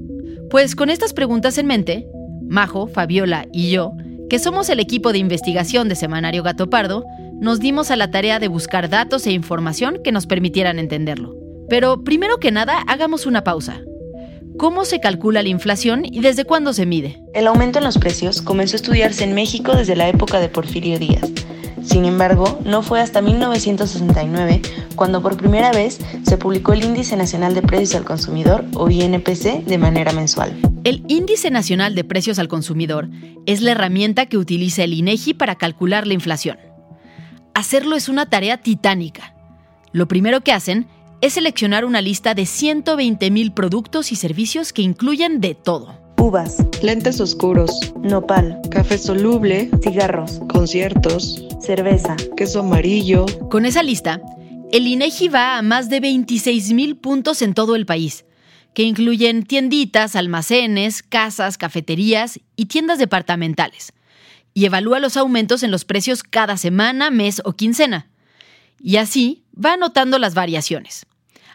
Pues 0.50 0.76
con 0.76 0.90
estas 0.90 1.14
preguntas 1.14 1.58
en 1.58 1.68
mente, 1.68 2.08
Majo, 2.48 2.88
Fabiola 2.88 3.48
y 3.52 3.72
yo, 3.72 3.94
que 4.30 4.40
somos 4.40 4.70
el 4.70 4.80
equipo 4.80 5.12
de 5.12 5.20
investigación 5.20 5.90
de 5.90 5.96
Semanario 5.96 6.44
Gato 6.44 6.70
Pardo, 6.70 7.06
nos 7.40 7.60
dimos 7.60 7.92
a 7.92 7.96
la 7.96 8.12
tarea 8.12 8.40
de 8.40 8.48
buscar 8.48 8.90
datos 8.90 9.28
e 9.28 9.32
información 9.32 10.00
que 10.04 10.12
nos 10.12 10.26
permitieran 10.26 10.80
entenderlo. 10.80 11.36
Pero 11.70 12.04
primero 12.04 12.38
que 12.38 12.52
nada, 12.52 12.84
hagamos 12.88 13.26
una 13.26 13.44
pausa. 13.44 13.82
¿Cómo 14.58 14.86
se 14.86 15.02
calcula 15.02 15.44
la 15.44 15.50
inflación 15.50 16.06
y 16.06 16.22
desde 16.22 16.46
cuándo 16.46 16.72
se 16.72 16.86
mide? 16.86 17.22
El 17.34 17.48
aumento 17.48 17.80
en 17.80 17.84
los 17.84 17.98
precios 17.98 18.42
comenzó 18.42 18.76
a 18.76 18.78
estudiarse 18.78 19.26
en 19.26 19.36
México 19.36 19.76
desde 19.76 19.98
la 19.98 20.08
época 20.08 20.40
de 20.40 20.48
Porfirio 20.48 20.98
Díaz. 20.98 21.30
Sin 21.86 22.06
embargo, 22.06 22.60
no 22.66 22.82
fue 22.82 23.00
hasta 23.00 23.22
1969 23.22 24.62
cuando 24.96 25.22
por 25.22 25.38
primera 25.38 25.72
vez 25.72 26.00
se 26.24 26.38
publicó 26.38 26.74
el 26.74 26.84
Índice 26.84 27.16
Nacional 27.16 27.54
de 27.54 27.62
Precios 27.62 27.96
al 27.96 28.06
Consumidor, 28.06 28.66
o 28.74 28.90
INPC, 28.90 29.64
de 29.66 29.78
manera 29.78 30.12
mensual. 30.12 30.58
El 30.84 31.04
Índice 31.08 31.52
Nacional 31.52 31.94
de 31.96 32.04
Precios 32.04 32.40
al 32.40 32.48
Consumidor 32.48 33.10
es 33.46 33.62
la 33.62 33.72
herramienta 33.72 34.26
que 34.26 34.38
utiliza 34.38 34.84
el 34.84 34.94
INEGI 34.94 35.36
para 35.36 35.56
calcular 35.56 36.08
la 36.08 36.16
inflación. 36.16 36.58
Hacerlo 37.54 37.96
es 37.96 38.10
una 38.10 38.26
tarea 38.26 38.58
titánica. 38.58 39.36
Lo 39.92 40.08
primero 40.08 40.42
que 40.42 40.52
hacen 40.52 40.88
es 41.22 41.34
seleccionar 41.34 41.86
una 41.86 42.02
lista 42.02 42.34
de 42.34 42.44
120.000 42.44 43.54
productos 43.54 44.12
y 44.12 44.16
servicios 44.16 44.74
que 44.74 44.82
incluyen 44.82 45.40
de 45.40 45.56
todo 45.56 46.05
uvas, 46.26 46.58
lentes 46.82 47.22
oscuros, 47.22 47.94
nopal, 48.02 48.60
café 48.72 48.98
soluble, 48.98 49.70
cigarros, 49.84 50.42
conciertos, 50.50 51.46
cerveza, 51.62 52.16
queso 52.36 52.62
amarillo. 52.62 53.28
Con 53.52 53.64
esa 53.64 53.84
lista, 53.84 54.20
el 54.72 54.88
INEGI 54.88 55.28
va 55.28 55.60
a 55.60 55.62
más 55.62 55.88
de 55.88 56.02
26.000 56.02 57.00
puntos 57.00 57.44
en 57.44 57.54
todo 57.54 57.76
el 57.76 57.86
país, 57.86 58.26
que 58.74 58.82
incluyen 58.82 59.44
tienditas, 59.44 60.16
almacenes, 60.16 61.04
casas, 61.04 61.60
cafeterías 61.60 62.40
y 62.56 62.66
tiendas 62.66 62.98
departamentales, 62.98 63.94
y 64.56 64.66
evalúa 64.66 65.00
los 65.00 65.18
aumentos 65.18 65.62
en 65.62 65.70
los 65.70 65.86
precios 65.86 66.24
cada 66.24 66.58
semana, 66.58 67.12
mes 67.12 67.40
o 67.46 67.54
quincena. 67.54 68.10
Y 68.82 68.96
así 68.96 69.44
va 69.64 69.74
anotando 69.74 70.18
las 70.18 70.34
variaciones. 70.34 71.06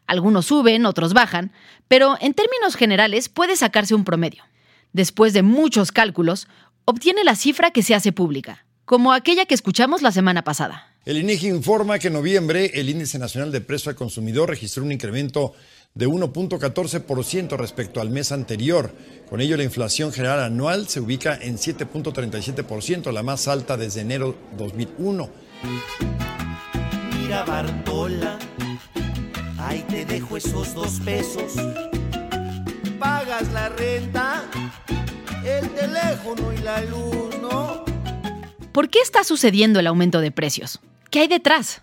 Algunos 0.07 0.47
suben, 0.47 0.87
otros 0.87 1.12
bajan, 1.12 1.50
pero 1.89 2.17
en 2.21 2.35
términos 2.35 2.77
generales 2.77 3.29
puede 3.29 3.57
sacarse 3.57 3.97
un 3.97 4.05
promedio 4.05 4.45
después 4.92 5.32
de 5.32 5.42
muchos 5.42 5.92
cálculos, 5.92 6.49
obtiene 6.85 7.25
la 7.25 7.37
cifra 7.37 7.70
que 7.70 7.82
se 7.82 7.94
hace 7.94 8.12
pública, 8.12 8.66
como 8.85 9.12
aquella 9.12 9.47
que 9.47 9.54
escuchamos 9.54 10.02
la 10.02 10.12
semana 10.12 10.42
pasada. 10.42 10.87
El 11.06 11.16
INEGI 11.16 11.49
informa 11.49 11.99
que 11.99 12.09
en 12.09 12.12
noviembre 12.12 12.73
el 12.75 12.90
índice 12.90 13.18
nacional 13.18 13.50
de 13.50 13.62
precio 13.62 13.90
al 13.90 13.97
consumidor 13.97 14.50
registró 14.50 14.85
un 14.85 14.92
incremento 14.92 15.54
de 15.94 16.06
1.14% 16.06 17.56
respecto 17.56 18.00
al 18.00 18.11
mes 18.11 18.32
anterior. 18.32 18.94
Con 19.28 19.40
ello, 19.40 19.56
la 19.56 19.64
inflación 19.64 20.12
general 20.12 20.40
anual 20.40 20.88
se 20.88 21.00
ubica 21.00 21.38
en 21.40 21.56
7.37%, 21.56 23.12
la 23.12 23.23
más 23.23 23.49
alta 23.49 23.76
desde 23.76 24.02
enero 24.02 24.37
2001. 24.59 25.30
Mira 27.18 27.44
Bartola, 27.44 28.38
ahí 29.59 29.85
te 29.88 30.04
dejo 30.04 30.37
esos 30.37 30.75
dos 30.75 31.00
pesos. 31.00 31.54
Pagas 33.00 33.50
la 33.54 33.71
renta 33.71 34.45
el 35.42 35.71
teléfono 35.71 36.52
y 36.52 36.59
la 36.59 36.83
luz, 36.83 37.35
¿no? 37.40 37.83
¿Por 38.73 38.90
qué 38.90 38.99
está 38.99 39.25
sucediendo 39.25 39.80
el 39.80 39.87
aumento 39.87 40.21
de 40.21 40.30
precios? 40.30 40.80
¿Qué 41.11 41.21
hay 41.21 41.28
detrás? 41.28 41.80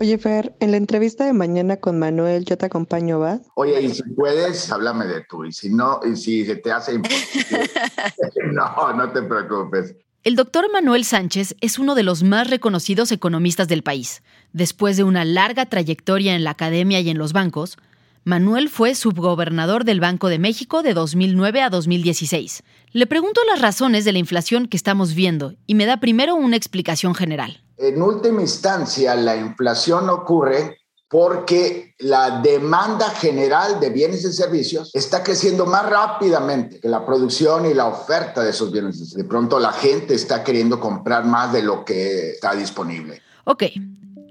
Oye, 0.00 0.18
Fer, 0.18 0.56
en 0.58 0.72
la 0.72 0.76
entrevista 0.76 1.24
de 1.24 1.32
mañana 1.32 1.76
con 1.76 2.00
Manuel, 2.00 2.44
yo 2.44 2.58
te 2.58 2.66
acompaño, 2.66 3.20
¿va? 3.20 3.38
Oye, 3.54 3.80
y 3.80 3.94
si 3.94 4.02
puedes, 4.02 4.72
háblame 4.72 5.06
de 5.06 5.24
tú. 5.30 5.44
Y 5.44 5.52
si 5.52 5.70
no, 5.70 6.00
y 6.04 6.16
si 6.16 6.44
se 6.44 6.56
te 6.56 6.72
hace 6.72 6.94
imposible, 6.94 7.70
no, 8.52 8.92
no 8.94 9.12
te 9.12 9.22
preocupes. 9.22 9.94
El 10.24 10.34
doctor 10.34 10.70
Manuel 10.72 11.04
Sánchez 11.04 11.54
es 11.60 11.78
uno 11.78 11.94
de 11.94 12.02
los 12.02 12.24
más 12.24 12.50
reconocidos 12.50 13.12
economistas 13.12 13.68
del 13.68 13.84
país. 13.84 14.22
Después 14.52 14.96
de 14.96 15.04
una 15.04 15.24
larga 15.24 15.66
trayectoria 15.66 16.34
en 16.34 16.42
la 16.42 16.50
academia 16.50 16.98
y 16.98 17.10
en 17.10 17.18
los 17.18 17.32
bancos, 17.32 17.78
Manuel 18.24 18.68
fue 18.68 18.94
subgobernador 18.94 19.84
del 19.84 20.00
Banco 20.00 20.28
de 20.28 20.38
México 20.38 20.82
de 20.82 20.94
2009 20.94 21.62
a 21.62 21.70
2016. 21.70 22.62
Le 22.92 23.06
pregunto 23.06 23.40
las 23.50 23.60
razones 23.60 24.04
de 24.04 24.12
la 24.12 24.18
inflación 24.18 24.66
que 24.66 24.76
estamos 24.76 25.14
viendo 25.14 25.54
y 25.66 25.74
me 25.74 25.86
da 25.86 25.98
primero 25.98 26.34
una 26.34 26.56
explicación 26.56 27.14
general. 27.14 27.62
En 27.76 28.02
última 28.02 28.42
instancia, 28.42 29.14
la 29.14 29.36
inflación 29.36 30.10
ocurre 30.10 30.78
porque 31.08 31.94
la 31.98 32.40
demanda 32.42 33.08
general 33.10 33.80
de 33.80 33.90
bienes 33.90 34.24
y 34.24 34.32
servicios 34.32 34.90
está 34.92 35.22
creciendo 35.22 35.64
más 35.64 35.88
rápidamente 35.88 36.80
que 36.80 36.88
la 36.88 37.06
producción 37.06 37.64
y 37.64 37.72
la 37.72 37.86
oferta 37.86 38.42
de 38.42 38.50
esos 38.50 38.70
bienes. 38.70 39.14
De 39.14 39.24
pronto 39.24 39.58
la 39.58 39.72
gente 39.72 40.14
está 40.14 40.44
queriendo 40.44 40.78
comprar 40.78 41.24
más 41.24 41.52
de 41.52 41.62
lo 41.62 41.84
que 41.84 42.32
está 42.32 42.54
disponible. 42.54 43.22
Ok, 43.44 43.64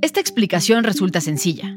esta 0.02 0.20
explicación 0.20 0.84
resulta 0.84 1.20
sencilla. 1.20 1.76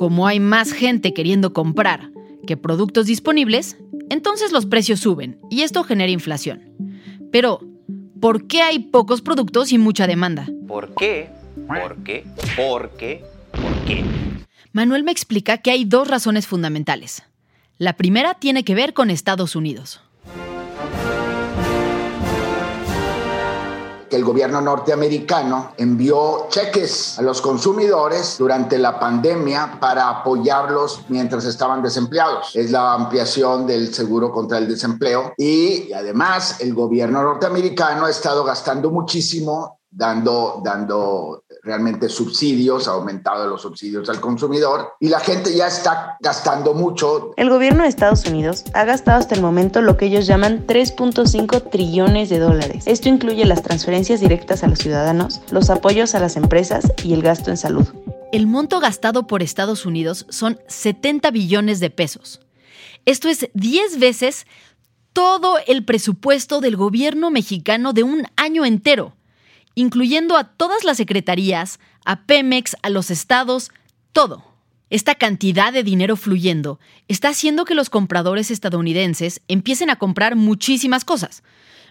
Como 0.00 0.26
hay 0.26 0.40
más 0.40 0.72
gente 0.72 1.12
queriendo 1.12 1.52
comprar 1.52 2.10
que 2.46 2.56
productos 2.56 3.04
disponibles, 3.04 3.76
entonces 4.08 4.50
los 4.50 4.64
precios 4.64 5.00
suben 5.00 5.38
y 5.50 5.60
esto 5.60 5.84
genera 5.84 6.10
inflación. 6.10 6.70
Pero, 7.30 7.60
¿por 8.18 8.46
qué 8.46 8.62
hay 8.62 8.78
pocos 8.78 9.20
productos 9.20 9.72
y 9.72 9.76
mucha 9.76 10.06
demanda? 10.06 10.48
¿Por 10.66 10.94
qué? 10.94 11.28
¿Por 11.68 12.02
qué? 12.02 12.24
¿Por 12.56 12.96
qué? 12.96 13.22
¿Por 13.52 13.84
qué? 13.84 14.02
Manuel 14.72 15.04
me 15.04 15.12
explica 15.12 15.58
que 15.58 15.70
hay 15.70 15.84
dos 15.84 16.08
razones 16.08 16.46
fundamentales. 16.46 17.22
La 17.76 17.98
primera 17.98 18.32
tiene 18.32 18.64
que 18.64 18.74
ver 18.74 18.94
con 18.94 19.10
Estados 19.10 19.54
Unidos. 19.54 20.00
Que 24.10 24.16
el 24.16 24.24
gobierno 24.24 24.60
norteamericano 24.60 25.72
envió 25.76 26.48
cheques 26.50 27.18
a 27.18 27.22
los 27.22 27.40
consumidores 27.40 28.36
durante 28.38 28.76
la 28.76 28.98
pandemia 28.98 29.78
para 29.80 30.08
apoyarlos 30.08 31.04
mientras 31.08 31.44
estaban 31.44 31.80
desempleados. 31.80 32.54
Es 32.56 32.72
la 32.72 32.92
ampliación 32.92 33.66
del 33.66 33.94
seguro 33.94 34.32
contra 34.32 34.58
el 34.58 34.68
desempleo 34.68 35.32
y 35.36 35.92
además 35.92 36.60
el 36.60 36.74
gobierno 36.74 37.22
norteamericano 37.22 38.06
ha 38.06 38.10
estado 38.10 38.44
gastando 38.44 38.90
muchísimo 38.90 39.80
dando, 39.90 40.60
dando 40.64 41.44
realmente 41.62 42.08
subsidios, 42.08 42.88
ha 42.88 42.92
aumentado 42.92 43.46
los 43.46 43.62
subsidios 43.62 44.08
al 44.08 44.20
consumidor 44.20 44.94
y 45.00 45.08
la 45.08 45.20
gente 45.20 45.54
ya 45.54 45.66
está 45.66 46.16
gastando 46.20 46.74
mucho. 46.74 47.32
El 47.36 47.50
gobierno 47.50 47.82
de 47.82 47.88
Estados 47.88 48.26
Unidos 48.26 48.64
ha 48.74 48.84
gastado 48.84 49.18
hasta 49.18 49.34
el 49.34 49.42
momento 49.42 49.82
lo 49.82 49.96
que 49.96 50.06
ellos 50.06 50.26
llaman 50.26 50.66
3.5 50.66 51.70
trillones 51.70 52.28
de 52.28 52.38
dólares. 52.38 52.84
Esto 52.86 53.08
incluye 53.08 53.44
las 53.44 53.62
transferencias 53.62 54.20
directas 54.20 54.62
a 54.64 54.68
los 54.68 54.78
ciudadanos, 54.78 55.40
los 55.50 55.70
apoyos 55.70 56.14
a 56.14 56.20
las 56.20 56.36
empresas 56.36 56.92
y 57.04 57.12
el 57.12 57.22
gasto 57.22 57.50
en 57.50 57.56
salud. 57.56 57.86
El 58.32 58.46
monto 58.46 58.78
gastado 58.80 59.26
por 59.26 59.42
Estados 59.42 59.86
Unidos 59.86 60.26
son 60.28 60.60
70 60.68 61.30
billones 61.30 61.80
de 61.80 61.90
pesos. 61.90 62.40
Esto 63.04 63.28
es 63.28 63.48
10 63.54 63.98
veces 63.98 64.46
todo 65.12 65.56
el 65.66 65.84
presupuesto 65.84 66.60
del 66.60 66.76
gobierno 66.76 67.30
mexicano 67.30 67.92
de 67.92 68.04
un 68.04 68.26
año 68.36 68.64
entero. 68.64 69.16
Incluyendo 69.80 70.36
a 70.36 70.44
todas 70.44 70.84
las 70.84 70.98
secretarías, 70.98 71.80
a 72.04 72.26
Pemex, 72.26 72.76
a 72.82 72.90
los 72.90 73.10
estados, 73.10 73.70
todo. 74.12 74.44
Esta 74.90 75.14
cantidad 75.14 75.72
de 75.72 75.82
dinero 75.82 76.16
fluyendo 76.16 76.78
está 77.08 77.30
haciendo 77.30 77.64
que 77.64 77.74
los 77.74 77.88
compradores 77.88 78.50
estadounidenses 78.50 79.40
empiecen 79.48 79.88
a 79.88 79.96
comprar 79.96 80.36
muchísimas 80.36 81.06
cosas. 81.06 81.42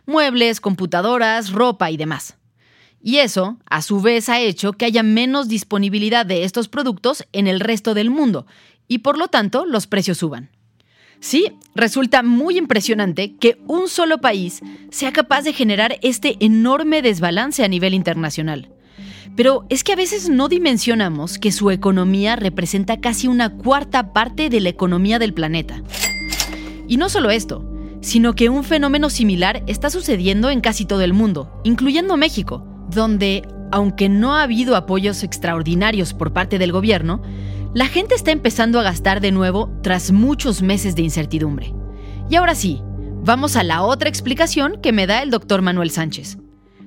Muebles, 0.06 0.62
computadoras, 0.62 1.52
ropa 1.52 1.90
y 1.90 1.98
demás. 1.98 2.36
Y 3.02 3.18
eso, 3.18 3.58
a 3.66 3.82
su 3.82 4.02
vez, 4.02 4.30
ha 4.30 4.40
hecho 4.40 4.74
que 4.74 4.86
haya 4.86 5.02
menos 5.02 5.48
disponibilidad 5.48 6.28
de 6.28 6.44
estos 6.44 6.68
productos 6.68 7.26
en 7.32 7.48
el 7.48 7.60
resto 7.60 7.96
del 7.96 8.12
mundo 8.12 8.46
y 8.88 9.00
por 9.00 9.18
lo 9.18 9.30
tanto 9.30 9.66
los 9.66 9.88
precios 9.88 10.20
suban. 10.20 10.52
Sí, 11.20 11.52
resulta 11.76 12.24
muy 12.24 12.58
impresionante 12.58 13.36
que 13.36 13.58
un 13.68 13.90
solo 13.90 14.20
país 14.20 14.62
sea 14.90 15.12
capaz 15.12 15.42
de 15.42 15.54
generar 15.54 15.98
este 16.02 16.38
enorme 16.40 17.02
desbalance 17.02 17.64
a 17.64 17.68
nivel 17.68 17.94
internacional. 17.94 18.70
Pero 19.36 19.66
es 19.70 19.84
que 19.84 19.94
a 19.94 19.98
veces 19.98 20.30
no 20.30 20.48
dimensionamos 20.48 21.38
que 21.38 21.52
su 21.52 21.72
economía 21.72 22.36
representa 22.36 23.00
casi 23.00 23.28
una 23.28 23.50
cuarta 23.50 24.14
parte 24.14 24.50
de 24.50 24.60
la 24.62 24.70
economía 24.70 25.20
del 25.20 25.34
planeta. 25.34 25.84
Y 26.88 26.98
no 26.98 27.10
solo 27.10 27.30
esto, 27.32 27.70
sino 28.02 28.34
que 28.34 28.50
un 28.50 28.64
fenómeno 28.64 29.10
similar 29.10 29.64
está 29.68 29.90
sucediendo 29.90 30.50
en 30.50 30.62
casi 30.62 30.86
todo 30.86 31.02
el 31.02 31.14
mundo, 31.14 31.62
incluyendo 31.64 32.18
México, 32.18 32.66
donde, 32.90 33.48
aunque 33.72 34.10
no 34.10 34.36
ha 34.36 34.44
habido 34.44 34.76
apoyos 34.76 35.24
extraordinarios 35.24 36.14
por 36.14 36.34
parte 36.34 36.58
del 36.58 36.72
gobierno, 36.72 37.22
la 37.74 37.88
gente 37.88 38.16
está 38.16 38.32
empezando 38.32 38.80
a 38.80 38.84
gastar 38.84 39.22
de 39.22 39.32
nuevo 39.32 39.70
tras 39.84 40.12
muchos 40.12 40.64
meses 40.64 40.96
de 40.96 41.04
incertidumbre. 41.04 41.74
Y 42.28 42.36
ahora 42.36 42.56
sí, 42.56 42.82
vamos 43.24 43.56
a 43.56 43.64
la 43.64 43.84
otra 43.84 44.10
explicación 44.10 44.82
que 44.82 44.92
me 44.92 45.06
da 45.06 45.22
el 45.22 45.30
doctor 45.30 45.62
Manuel 45.62 45.92
Sánchez. 45.92 46.40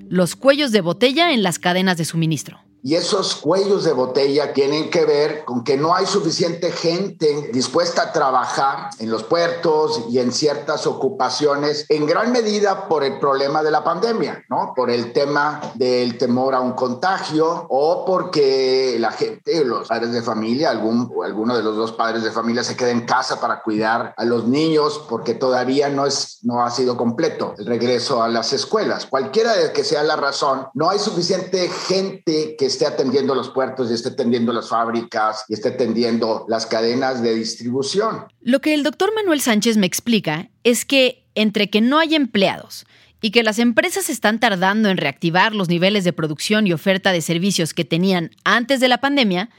Los 0.09 0.35
cuellos 0.35 0.73
de 0.73 0.81
botella 0.81 1.33
en 1.33 1.45
las 1.45 1.61
cadenas 1.61 1.97
de 1.99 2.05
suministro. 2.05 2.59
Y 2.85 2.97
esos 2.97 3.37
cuellos 3.37 3.85
de 3.85 3.93
botella 3.93 4.53
tienen 4.53 4.91
que 4.91 5.05
ver 5.05 5.45
con 5.45 5.63
que 5.63 5.77
no 5.77 5.95
hay 5.95 6.05
suficiente 6.05 6.73
gente 6.73 7.51
dispuesta 7.53 8.03
a 8.03 8.13
trabajar 8.13 8.91
en 8.99 9.09
los 9.09 9.23
puertos 9.23 10.07
y 10.11 10.19
en 10.19 10.33
ciertas 10.33 10.89
ocupaciones, 10.89 11.87
en 11.89 12.07
gran 12.07 12.33
medida 12.33 12.89
por 12.89 13.05
el 13.05 13.21
problema 13.21 13.63
de 13.63 13.71
la 13.71 13.85
pandemia, 13.85 14.45
¿no? 14.49 14.73
Por 14.75 14.91
el 14.91 15.13
tema 15.13 15.61
del 15.75 16.19
temor 16.19 16.57
a 16.57 16.61
un 16.61 16.73
contagio 16.73 17.67
o 17.69 18.05
porque 18.05 18.97
la 18.99 19.13
gente, 19.13 19.65
los 19.65 19.87
padres 19.87 20.13
de 20.13 20.23
familia, 20.23 20.71
algún, 20.71 21.09
o 21.15 21.23
alguno 21.23 21.57
de 21.57 21.63
los 21.63 21.77
dos 21.77 21.93
padres 21.93 22.25
de 22.25 22.33
familia 22.33 22.65
se 22.65 22.77
queda 22.77 22.91
en 22.91 23.07
casa 23.07 23.41
para 23.41 23.63
cuidar 23.63 24.13
a 24.17 24.25
los 24.25 24.49
niños 24.49 25.05
porque 25.09 25.35
todavía 25.35 25.89
no, 25.89 26.05
es, 26.05 26.39
no 26.43 26.65
ha 26.65 26.71
sido 26.71 26.97
completo 26.97 27.55
el 27.59 27.67
regreso 27.67 28.23
a 28.23 28.29
las 28.29 28.53
escuelas. 28.53 29.07
Cualquiera 29.07 29.55
de 29.55 29.73
que 29.73 29.85
sea 29.85 30.03
la 30.03 30.17
razón, 30.17 30.67
no 30.75 30.91
hay 30.91 30.99
suficiente 30.99 31.69
gente 31.69 32.57
que 32.57 32.72
esté 32.73 32.87
atendiendo 32.87 33.35
los 33.35 33.51
puertos 33.51 33.91
y 33.91 33.95
esté 33.95 34.11
atendiendo 34.11 34.53
las 34.53 34.69
fábricas 34.69 35.45
y 35.49 35.55
esté 35.55 35.69
atendiendo 35.69 36.47
las 36.49 36.67
cadenas 36.67 37.23
de 37.23 37.35
distribución. 37.35 38.25
Lo 38.41 38.61
que 38.61 38.75
el 38.75 38.83
doctor 38.83 39.15
Manuel 39.15 39.41
Sánchez 39.41 39.77
me 39.77 39.87
explica 39.87 40.51
es 40.65 40.85
que 40.85 41.25
entre 41.35 41.71
que 41.71 41.81
no 41.81 41.99
hay 41.99 42.15
empleados 42.15 42.87
y 43.21 43.31
que 43.31 43.43
las 43.43 43.59
empresas 43.59 44.11
están 44.11 44.41
tardando 44.41 44.89
en 44.89 44.97
reactivar 44.97 45.55
los 45.55 45.69
niveles 45.69 46.05
de 46.05 46.13
producción 46.13 46.67
y 46.67 46.73
oferta 46.73 47.13
de 47.13 47.21
servicios 47.21 47.73
que 47.73 47.85
tenían 47.85 48.31
antes 48.45 48.81
de 48.81 48.89
la 48.89 49.01
pandemia, 49.01 49.51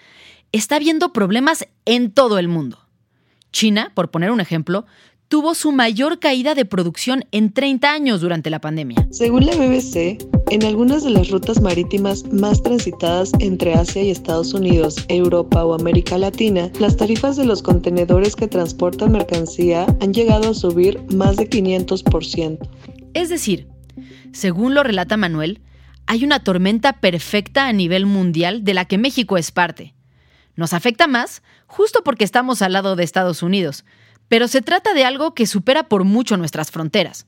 está 0.52 0.76
habiendo 0.76 1.14
problemas 1.14 1.68
en 1.86 2.12
todo 2.12 2.40
el 2.40 2.48
mundo. 2.48 2.80
China, 3.52 3.92
por 3.94 4.12
poner 4.12 4.32
un 4.32 4.42
ejemplo, 4.42 4.86
tuvo 5.34 5.56
su 5.56 5.72
mayor 5.72 6.20
caída 6.20 6.54
de 6.54 6.64
producción 6.64 7.26
en 7.32 7.52
30 7.52 7.92
años 7.92 8.22
durante 8.22 8.52
la 8.52 8.62
pandemia. 8.62 9.08
Según 9.10 9.48
la 9.48 9.56
BBC, 9.56 10.24
en 10.52 10.64
algunas 10.64 11.04
de 11.04 11.10
las 11.10 11.32
rutas 11.32 11.60
marítimas 11.60 12.32
más 12.32 12.62
transitadas 12.62 13.32
entre 13.40 13.74
Asia 13.74 14.04
y 14.04 14.12
Estados 14.12 14.54
Unidos, 14.54 15.04
Europa 15.08 15.66
o 15.66 15.74
América 15.74 16.20
Latina, 16.20 16.70
las 16.80 16.98
tarifas 16.98 17.36
de 17.36 17.46
los 17.46 17.64
contenedores 17.64 18.36
que 18.36 18.48
transportan 18.48 19.12
mercancía 19.12 19.88
han 20.02 20.14
llegado 20.14 20.52
a 20.52 20.54
subir 20.54 21.02
más 21.16 21.36
de 21.38 21.50
500%. 21.50 22.70
Es 23.16 23.30
decir, 23.30 23.68
según 24.34 24.76
lo 24.76 24.84
relata 24.84 25.18
Manuel, 25.18 25.62
hay 26.06 26.24
una 26.24 26.44
tormenta 26.44 27.00
perfecta 27.00 27.68
a 27.68 27.74
nivel 27.74 28.06
mundial 28.06 28.64
de 28.64 28.76
la 28.76 28.86
que 28.86 29.00
México 29.00 29.38
es 29.38 29.50
parte. 29.50 29.96
Nos 30.56 30.74
afecta 30.74 31.08
más 31.08 31.42
justo 31.66 32.04
porque 32.04 32.24
estamos 32.24 32.62
al 32.62 32.74
lado 32.74 32.96
de 32.96 33.04
Estados 33.04 33.42
Unidos, 33.42 33.84
pero 34.34 34.48
se 34.48 34.64
trata 34.64 34.96
de 34.96 35.06
algo 35.06 35.36
que 35.36 35.46
supera 35.46 35.88
por 35.88 36.06
mucho 36.06 36.38
nuestras 36.38 36.72
fronteras. 36.72 37.28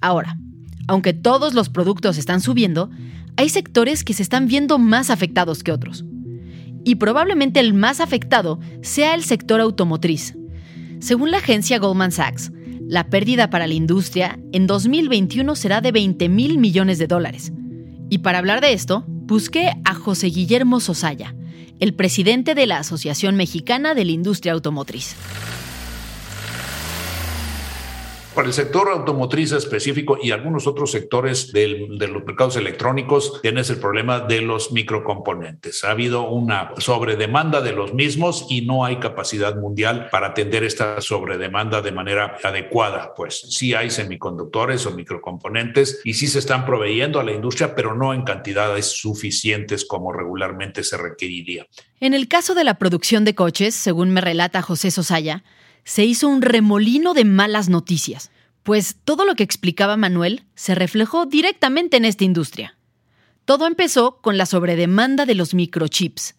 Ahora, 0.00 0.38
aunque 0.86 1.12
todos 1.12 1.54
los 1.54 1.70
productos 1.70 2.18
están 2.18 2.40
subiendo, 2.40 2.88
hay 3.36 3.48
sectores 3.48 4.04
que 4.04 4.12
se 4.12 4.22
están 4.22 4.46
viendo 4.46 4.78
más 4.78 5.10
afectados 5.10 5.64
que 5.64 5.72
otros. 5.72 6.04
Y 6.84 6.94
probablemente 6.94 7.58
el 7.58 7.74
más 7.74 7.98
afectado 7.98 8.60
sea 8.80 9.16
el 9.16 9.24
sector 9.24 9.60
automotriz. 9.60 10.36
Según 11.00 11.32
la 11.32 11.38
agencia 11.38 11.80
Goldman 11.80 12.12
Sachs, 12.12 12.52
la 12.86 13.10
pérdida 13.10 13.50
para 13.50 13.66
la 13.66 13.74
industria 13.74 14.38
en 14.52 14.68
2021 14.68 15.56
será 15.56 15.80
de 15.80 15.90
20 15.90 16.28
mil 16.28 16.58
millones 16.58 17.00
de 17.00 17.08
dólares. 17.08 17.50
Y 18.08 18.18
para 18.18 18.38
hablar 18.38 18.60
de 18.60 18.72
esto, 18.72 19.02
busqué 19.08 19.72
a 19.84 19.94
José 19.94 20.28
Guillermo 20.28 20.78
Sosaya, 20.78 21.34
el 21.80 21.92
presidente 21.92 22.54
de 22.54 22.68
la 22.68 22.78
Asociación 22.78 23.34
Mexicana 23.34 23.96
de 23.96 24.04
la 24.04 24.12
Industria 24.12 24.52
Automotriz. 24.52 25.16
Para 28.34 28.46
el 28.46 28.54
sector 28.54 28.88
automotriz 28.88 29.50
específico 29.50 30.16
y 30.22 30.30
algunos 30.30 30.68
otros 30.68 30.92
sectores 30.92 31.52
del, 31.52 31.98
de 31.98 32.06
los 32.06 32.24
mercados 32.24 32.56
electrónicos, 32.56 33.40
tienes 33.42 33.70
el 33.70 33.78
problema 33.78 34.20
de 34.20 34.40
los 34.40 34.70
microcomponentes. 34.70 35.82
Ha 35.82 35.90
habido 35.90 36.28
una 36.28 36.70
sobredemanda 36.78 37.60
de 37.60 37.72
los 37.72 37.92
mismos 37.92 38.46
y 38.48 38.62
no 38.62 38.84
hay 38.84 39.00
capacidad 39.00 39.56
mundial 39.56 40.08
para 40.12 40.28
atender 40.28 40.62
esta 40.62 41.00
sobredemanda 41.00 41.82
de 41.82 41.90
manera 41.90 42.36
adecuada. 42.44 43.14
Pues 43.16 43.40
sí 43.50 43.74
hay 43.74 43.90
semiconductores 43.90 44.86
o 44.86 44.92
microcomponentes 44.92 46.00
y 46.04 46.14
sí 46.14 46.28
se 46.28 46.38
están 46.38 46.64
proveyendo 46.64 47.18
a 47.18 47.24
la 47.24 47.32
industria, 47.32 47.74
pero 47.74 47.96
no 47.96 48.14
en 48.14 48.22
cantidades 48.22 48.86
suficientes 48.86 49.84
como 49.84 50.12
regularmente 50.12 50.84
se 50.84 50.96
requeriría. 50.96 51.66
En 51.98 52.14
el 52.14 52.28
caso 52.28 52.54
de 52.54 52.62
la 52.62 52.74
producción 52.74 53.24
de 53.24 53.34
coches, 53.34 53.74
según 53.74 54.10
me 54.10 54.20
relata 54.20 54.62
José 54.62 54.92
Sosaya, 54.92 55.42
se 55.84 56.04
hizo 56.04 56.28
un 56.28 56.42
remolino 56.42 57.14
de 57.14 57.24
malas 57.24 57.68
noticias, 57.68 58.30
pues 58.62 58.96
todo 59.04 59.24
lo 59.24 59.34
que 59.34 59.42
explicaba 59.42 59.96
Manuel 59.96 60.44
se 60.54 60.74
reflejó 60.74 61.26
directamente 61.26 61.96
en 61.96 62.04
esta 62.04 62.24
industria. 62.24 62.76
Todo 63.44 63.66
empezó 63.66 64.20
con 64.20 64.38
la 64.38 64.46
sobredemanda 64.46 65.26
de 65.26 65.34
los 65.34 65.54
microchips, 65.54 66.36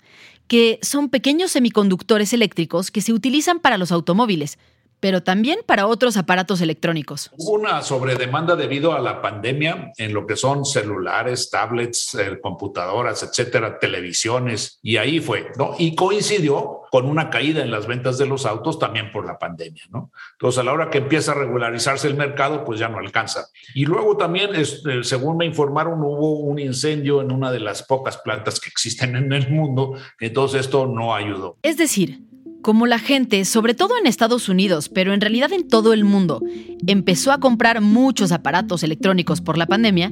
que 0.47 0.79
son 0.81 1.09
pequeños 1.09 1.51
semiconductores 1.51 2.33
eléctricos 2.33 2.91
que 2.91 3.01
se 3.01 3.13
utilizan 3.13 3.59
para 3.59 3.77
los 3.77 3.91
automóviles, 3.91 4.59
pero 5.01 5.21
también 5.23 5.59
para 5.65 5.87
otros 5.87 6.15
aparatos 6.15 6.61
electrónicos. 6.61 7.29
Hubo 7.35 7.53
una 7.53 7.81
sobredemanda 7.81 8.55
debido 8.55 8.93
a 8.93 8.99
la 8.99 9.21
pandemia 9.21 9.91
en 9.97 10.13
lo 10.13 10.25
que 10.25 10.37
son 10.37 10.63
celulares, 10.63 11.49
tablets, 11.49 12.13
eh, 12.15 12.39
computadoras, 12.39 13.23
etcétera, 13.23 13.79
televisiones, 13.79 14.79
y 14.81 14.97
ahí 14.97 15.19
fue, 15.19 15.51
¿no? 15.57 15.75
Y 15.77 15.95
coincidió 15.95 16.83
con 16.91 17.05
una 17.05 17.29
caída 17.29 17.63
en 17.63 17.71
las 17.71 17.87
ventas 17.87 18.17
de 18.17 18.27
los 18.27 18.45
autos 18.45 18.77
también 18.77 19.11
por 19.11 19.25
la 19.25 19.39
pandemia, 19.39 19.83
¿no? 19.89 20.11
Entonces, 20.33 20.59
a 20.59 20.63
la 20.63 20.73
hora 20.73 20.89
que 20.89 20.99
empieza 20.99 21.31
a 21.31 21.35
regularizarse 21.35 22.07
el 22.07 22.15
mercado, 22.15 22.63
pues 22.63 22.79
ya 22.79 22.89
no 22.89 22.99
alcanza. 22.99 23.47
Y 23.73 23.85
luego 23.85 24.17
también, 24.17 24.53
este, 24.55 25.03
según 25.03 25.37
me 25.37 25.45
informaron, 25.45 26.01
hubo 26.03 26.39
un 26.39 26.59
incendio 26.59 27.21
en 27.21 27.31
una 27.31 27.51
de 27.51 27.61
las 27.61 27.83
pocas 27.83 28.17
plantas 28.17 28.59
que 28.59 28.69
existen 28.69 29.15
en 29.15 29.33
el 29.33 29.49
mundo, 29.49 29.95
entonces 30.19 30.61
esto 30.61 30.85
no 30.85 31.15
ayudó. 31.15 31.57
Es 31.63 31.77
decir, 31.77 32.19
como 32.61 32.87
la 32.87 32.99
gente, 32.99 33.43
sobre 33.45 33.73
todo 33.73 33.97
en 33.97 34.07
Estados 34.07 34.49
Unidos, 34.49 34.89
pero 34.89 35.13
en 35.13 35.21
realidad 35.21 35.51
en 35.53 35.67
todo 35.67 35.93
el 35.93 36.03
mundo, 36.03 36.41
empezó 36.87 37.31
a 37.31 37.39
comprar 37.39 37.81
muchos 37.81 38.31
aparatos 38.31 38.83
electrónicos 38.83 39.41
por 39.41 39.57
la 39.57 39.67
pandemia, 39.67 40.11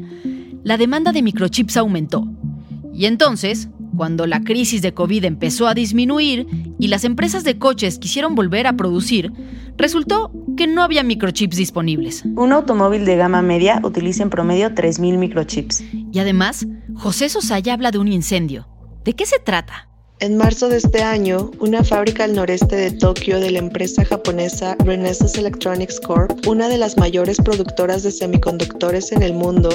la 0.64 0.78
demanda 0.78 1.12
de 1.12 1.22
microchips 1.22 1.78
aumentó. 1.78 2.28
Y 2.94 3.06
entonces, 3.06 3.70
cuando 3.96 4.28
la 4.28 4.44
crisis 4.44 4.82
de 4.82 4.94
COVID 4.94 5.26
empezó 5.26 5.68
a 5.68 5.74
disminuir 5.74 6.48
y 6.80 6.88
las 6.88 7.04
empresas 7.04 7.44
de 7.44 7.58
coches 7.58 8.00
quisieron 8.00 8.36
volver 8.36 8.68
a 8.68 8.78
producir, 8.78 9.32
resultó 9.78 10.32
que 10.58 10.68
no 10.68 10.84
había 10.84 11.04
microchips 11.04 11.58
disponibles. 11.58 12.24
Un 12.36 12.52
automóvil 12.52 13.06
de 13.06 13.18
gama 13.18 13.42
media 13.42 13.80
utiliza 13.84 14.24
en 14.24 14.30
promedio 14.30 14.70
3.000 14.70 15.18
microchips. 15.18 15.84
Y 16.12 16.20
además, 16.20 16.68
José 16.96 17.30
Sosaya 17.30 17.74
habla 17.74 17.92
de 17.92 18.00
un 18.00 18.08
incendio. 18.08 18.68
¿De 19.04 19.14
qué 19.14 19.26
se 19.26 19.40
trata? 19.40 19.89
En 20.22 20.36
marzo 20.36 20.68
de 20.68 20.76
este 20.76 21.02
año, 21.02 21.50
una 21.60 21.82
fábrica 21.82 22.26
al 22.26 22.36
noreste 22.36 22.76
de 22.76 22.92
Tokio 22.92 23.40
de 23.40 23.52
la 23.52 23.60
empresa 23.60 24.04
japonesa 24.04 24.76
Renesas 24.84 25.38
Electronics 25.38 25.98
Corp., 26.02 26.46
una 26.46 26.68
de 26.68 26.78
las 26.78 26.98
mayores 26.98 27.38
productoras 27.38 28.04
de 28.04 28.12
semiconductores 28.12 29.14
en 29.14 29.24
el 29.24 29.32
mundo, 29.32 29.70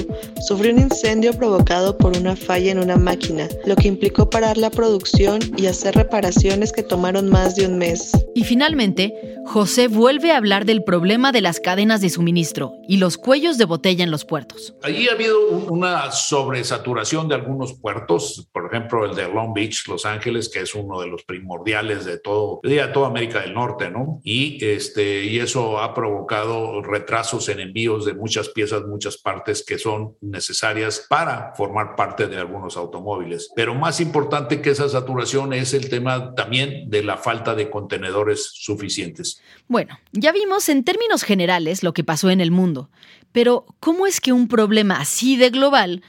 sufrió 0.46 0.74
un 0.74 0.80
incendio 0.80 1.32
provocado 1.32 1.96
por 1.96 2.14
una 2.14 2.36
falla 2.36 2.72
en 2.72 2.78
una 2.78 2.96
máquina, 2.96 3.48
lo 3.64 3.74
que 3.74 3.88
implicó 3.88 4.28
parar 4.28 4.58
la 4.58 4.68
producción 4.68 5.40
y 5.56 5.64
hacer 5.64 5.94
reparaciones 5.94 6.72
que 6.72 6.82
tomaron 6.82 7.30
más 7.30 7.56
de 7.56 7.66
un 7.66 7.78
mes. 7.78 8.12
Y 8.34 8.44
finalmente, 8.44 9.14
José 9.46 9.88
vuelve 9.88 10.32
a 10.32 10.36
hablar 10.36 10.66
del 10.66 10.84
problema 10.84 11.32
de 11.32 11.40
las 11.40 11.58
cadenas 11.58 12.02
de 12.02 12.10
suministro 12.10 12.72
y 12.86 12.98
los 12.98 13.16
cuellos 13.16 13.56
de 13.56 13.64
botella 13.64 14.04
en 14.04 14.10
los 14.10 14.26
puertos. 14.26 14.74
Allí 14.82 15.08
ha 15.08 15.12
habido 15.12 15.38
una 15.70 16.10
sobresaturación 16.12 17.28
de 17.28 17.36
algunos 17.36 17.72
puertos, 17.74 18.46
por 18.52 18.66
ejemplo 18.66 19.06
el 19.06 19.14
de 19.14 19.26
Long 19.28 19.54
Beach, 19.54 19.88
Los 19.88 20.04
Ángeles, 20.04 20.33
que 20.48 20.60
es 20.60 20.74
uno 20.74 21.00
de 21.00 21.06
los 21.06 21.24
primordiales 21.24 22.04
de 22.04 22.18
todo, 22.18 22.60
de 22.62 22.86
toda 22.88 23.08
América 23.08 23.40
del 23.40 23.54
Norte, 23.54 23.90
¿no? 23.90 24.20
Y, 24.24 24.64
este, 24.64 25.24
y 25.24 25.38
eso 25.38 25.78
ha 25.78 25.94
provocado 25.94 26.82
retrasos 26.82 27.48
en 27.48 27.60
envíos 27.60 28.04
de 28.04 28.14
muchas 28.14 28.48
piezas, 28.48 28.84
muchas 28.86 29.16
partes 29.16 29.64
que 29.64 29.78
son 29.78 30.16
necesarias 30.20 31.06
para 31.08 31.54
formar 31.54 31.96
parte 31.96 32.26
de 32.26 32.36
algunos 32.36 32.76
automóviles. 32.76 33.50
Pero 33.54 33.74
más 33.74 34.00
importante 34.00 34.60
que 34.60 34.70
esa 34.70 34.88
saturación 34.88 35.52
es 35.52 35.74
el 35.74 35.88
tema 35.88 36.34
también 36.34 36.90
de 36.90 37.02
la 37.02 37.16
falta 37.16 37.54
de 37.54 37.70
contenedores 37.70 38.50
suficientes. 38.54 39.40
Bueno, 39.68 39.98
ya 40.12 40.32
vimos 40.32 40.68
en 40.68 40.84
términos 40.84 41.22
generales 41.22 41.82
lo 41.82 41.92
que 41.92 42.04
pasó 42.04 42.30
en 42.30 42.40
el 42.40 42.50
mundo, 42.50 42.90
pero 43.32 43.66
¿cómo 43.80 44.06
es 44.06 44.20
que 44.20 44.32
un 44.32 44.48
problema 44.48 45.00
así 45.00 45.36
de 45.36 45.50
global 45.50 46.02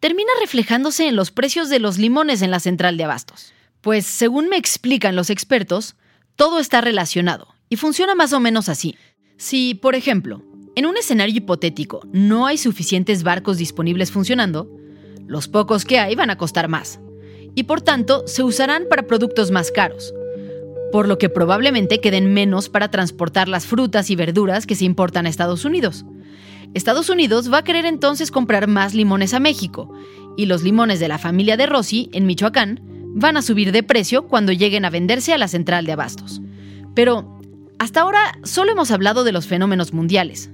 termina 0.00 0.30
reflejándose 0.40 1.08
en 1.08 1.16
los 1.16 1.30
precios 1.30 1.68
de 1.68 1.80
los 1.80 1.98
limones 1.98 2.42
en 2.42 2.50
la 2.50 2.60
central 2.60 2.96
de 2.96 3.04
abastos? 3.04 3.52
Pues 3.80 4.06
según 4.06 4.48
me 4.48 4.56
explican 4.56 5.14
los 5.14 5.30
expertos, 5.30 5.94
todo 6.36 6.58
está 6.58 6.80
relacionado 6.80 7.48
y 7.68 7.76
funciona 7.76 8.14
más 8.14 8.32
o 8.32 8.40
menos 8.40 8.68
así. 8.68 8.96
Si, 9.36 9.74
por 9.74 9.94
ejemplo, 9.94 10.42
en 10.74 10.86
un 10.86 10.96
escenario 10.96 11.36
hipotético 11.36 12.00
no 12.12 12.46
hay 12.46 12.58
suficientes 12.58 13.22
barcos 13.22 13.56
disponibles 13.58 14.10
funcionando, 14.10 14.68
los 15.26 15.46
pocos 15.46 15.84
que 15.84 15.98
hay 15.98 16.14
van 16.14 16.30
a 16.30 16.38
costar 16.38 16.68
más 16.68 17.00
y 17.54 17.64
por 17.64 17.80
tanto 17.80 18.26
se 18.26 18.42
usarán 18.42 18.84
para 18.88 19.06
productos 19.06 19.50
más 19.50 19.70
caros, 19.70 20.14
por 20.92 21.06
lo 21.06 21.18
que 21.18 21.28
probablemente 21.28 22.00
queden 22.00 22.32
menos 22.32 22.68
para 22.68 22.90
transportar 22.90 23.48
las 23.48 23.66
frutas 23.66 24.10
y 24.10 24.16
verduras 24.16 24.66
que 24.66 24.74
se 24.74 24.84
importan 24.84 25.26
a 25.26 25.28
Estados 25.28 25.64
Unidos. 25.64 26.04
Estados 26.74 27.10
Unidos 27.10 27.52
va 27.52 27.58
a 27.58 27.64
querer 27.64 27.86
entonces 27.86 28.30
comprar 28.30 28.66
más 28.66 28.94
limones 28.94 29.34
a 29.34 29.40
México 29.40 29.92
y 30.36 30.46
los 30.46 30.62
limones 30.62 31.00
de 31.00 31.08
la 31.08 31.18
familia 31.18 31.56
de 31.56 31.66
Rossi 31.66 32.10
en 32.12 32.26
Michoacán 32.26 32.97
van 33.14 33.36
a 33.36 33.42
subir 33.42 33.72
de 33.72 33.82
precio 33.82 34.26
cuando 34.26 34.52
lleguen 34.52 34.84
a 34.84 34.90
venderse 34.90 35.32
a 35.32 35.38
la 35.38 35.48
central 35.48 35.86
de 35.86 35.92
abastos. 35.92 36.40
Pero, 36.94 37.38
hasta 37.78 38.00
ahora 38.00 38.38
solo 38.44 38.72
hemos 38.72 38.90
hablado 38.90 39.24
de 39.24 39.32
los 39.32 39.46
fenómenos 39.46 39.92
mundiales. 39.92 40.50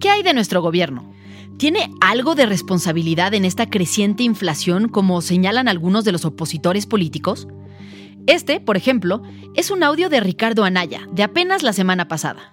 ¿Qué 0.00 0.10
hay 0.10 0.22
de 0.22 0.34
nuestro 0.34 0.62
gobierno? 0.62 1.12
¿Tiene 1.58 1.90
algo 2.00 2.34
de 2.34 2.46
responsabilidad 2.46 3.34
en 3.34 3.44
esta 3.44 3.68
creciente 3.68 4.22
inflación 4.22 4.88
como 4.88 5.20
señalan 5.20 5.68
algunos 5.68 6.04
de 6.04 6.12
los 6.12 6.24
opositores 6.24 6.86
políticos? 6.86 7.46
Este, 8.26 8.60
por 8.60 8.76
ejemplo, 8.76 9.22
es 9.54 9.70
un 9.70 9.82
audio 9.82 10.08
de 10.08 10.20
Ricardo 10.20 10.64
Anaya, 10.64 11.06
de 11.12 11.22
apenas 11.22 11.62
la 11.62 11.72
semana 11.72 12.08
pasada. 12.08 12.52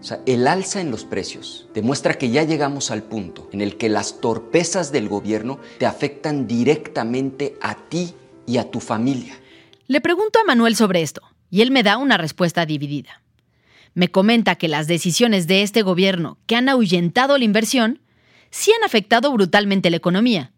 O 0.00 0.02
sea, 0.02 0.20
el 0.24 0.46
alza 0.46 0.80
en 0.80 0.90
los 0.90 1.04
precios 1.04 1.68
demuestra 1.74 2.14
que 2.14 2.30
ya 2.30 2.42
llegamos 2.42 2.90
al 2.90 3.02
punto 3.02 3.48
en 3.52 3.60
el 3.60 3.76
que 3.76 3.90
las 3.90 4.20
torpezas 4.20 4.92
del 4.92 5.08
gobierno 5.08 5.58
te 5.78 5.84
afectan 5.84 6.46
directamente 6.46 7.56
a 7.60 7.74
ti 7.74 8.14
y 8.50 8.58
a 8.58 8.68
tu 8.68 8.80
familia. 8.80 9.38
Le 9.86 10.00
pregunto 10.00 10.40
a 10.40 10.44
Manuel 10.44 10.74
sobre 10.74 11.02
esto 11.02 11.22
y 11.50 11.62
él 11.62 11.70
me 11.70 11.84
da 11.84 11.98
una 11.98 12.16
respuesta 12.16 12.66
dividida. 12.66 13.22
Me 13.94 14.10
comenta 14.10 14.56
que 14.56 14.66
las 14.66 14.88
decisiones 14.88 15.46
de 15.46 15.62
este 15.62 15.82
gobierno 15.82 16.38
que 16.46 16.56
han 16.56 16.68
ahuyentado 16.68 17.38
la 17.38 17.44
inversión 17.44 18.00
sí 18.50 18.72
han 18.76 18.84
afectado 18.84 19.32
brutalmente 19.32 19.90
la 19.90 19.98
economía, 19.98 20.52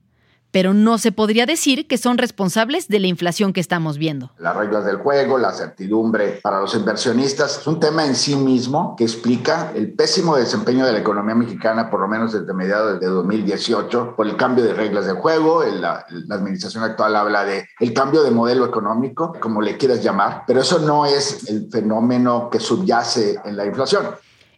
pero 0.53 0.75
no 0.75 0.99
se 0.99 1.11
podría 1.11 1.47
decir 1.47 1.89
que 1.89 1.99
son 1.99 2.19
responsables 2.19 2.87
de 2.87 3.01
la 3.01 3.09
inflación 3.09 3.53
que 3.53 3.61
estamos 3.61 3.99
viendo. 3.99 4.31
Las 4.39 4.55
reglas 4.55 4.85
del 4.85 4.97
juego, 4.97 5.39
la 5.39 5.53
certidumbre 5.53 6.39
para 6.43 6.61
los 6.61 6.75
inversionistas, 6.75 7.59
es 7.61 7.67
un 7.67 7.81
tema 7.81 8.07
en 8.07 8.15
sí 8.15 8.37
mismo 8.37 8.95
que 8.97 9.05
explica 9.05 9.73
el 9.75 9.93
pésimo 9.93 10.37
desempeño 10.37 10.87
de 10.87 10.93
la 10.93 10.99
economía 10.99 11.35
mexicana, 11.35 11.91
por 11.91 12.01
lo 12.01 12.07
menos 12.07 12.33
desde 12.33 12.53
mediados 12.53 13.01
de 13.01 13.07
2018, 13.07 14.15
por 14.15 14.27
el 14.27 14.37
cambio 14.37 14.63
de 14.63 14.75
reglas 14.75 15.07
del 15.07 15.17
juego. 15.17 15.65
La, 15.65 16.05
la 16.11 16.35
administración 16.35 16.85
actual 16.85 17.17
habla 17.17 17.45
de 17.45 17.67
el 17.81 17.95
cambio 17.95 18.23
de 18.23 18.31
modelo 18.31 18.67
económico, 18.67 19.33
como 19.41 19.63
le 19.63 19.79
quieras 19.79 20.05
llamar, 20.05 20.45
pero 20.47 20.61
eso 20.61 20.79
no 20.81 21.07
es 21.07 21.49
el 21.49 21.69
fenómeno 21.71 22.51
que 22.51 22.61
subyace 22.61 23.41
en 23.45 23.57
la 23.57 23.65
inflación. 23.65 24.07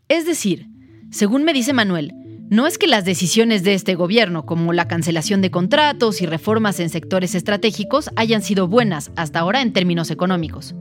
Es 0.08 0.26
decir, 0.26 0.66
según 1.10 1.44
me 1.44 1.52
dice 1.52 1.72
Manuel, 1.72 2.12
no 2.54 2.68
es 2.68 2.78
que 2.78 2.86
las 2.86 3.04
decisiones 3.04 3.64
de 3.64 3.74
este 3.74 3.96
gobierno, 3.96 4.46
como 4.46 4.72
la 4.72 4.86
cancelación 4.86 5.42
de 5.42 5.50
contratos 5.50 6.22
y 6.22 6.26
reformas 6.26 6.78
en 6.78 6.88
sectores 6.88 7.34
estratégicos, 7.34 8.10
hayan 8.14 8.42
sido 8.42 8.68
buenas 8.68 9.10
hasta 9.16 9.40
ahora 9.40 9.60
en 9.60 9.72
términos 9.72 10.12
económicos. 10.12 10.72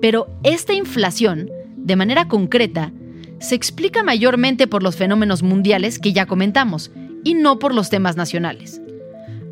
Pero 0.00 0.28
esta 0.44 0.74
inflación, 0.74 1.50
de 1.76 1.96
manera 1.96 2.28
concreta, 2.28 2.92
se 3.40 3.56
explica 3.56 4.04
mayormente 4.04 4.68
por 4.68 4.84
los 4.84 4.94
fenómenos 4.94 5.42
mundiales 5.42 5.98
que 5.98 6.12
ya 6.12 6.26
comentamos 6.26 6.92
y 7.24 7.34
no 7.34 7.58
por 7.58 7.74
los 7.74 7.90
temas 7.90 8.16
nacionales. 8.16 8.80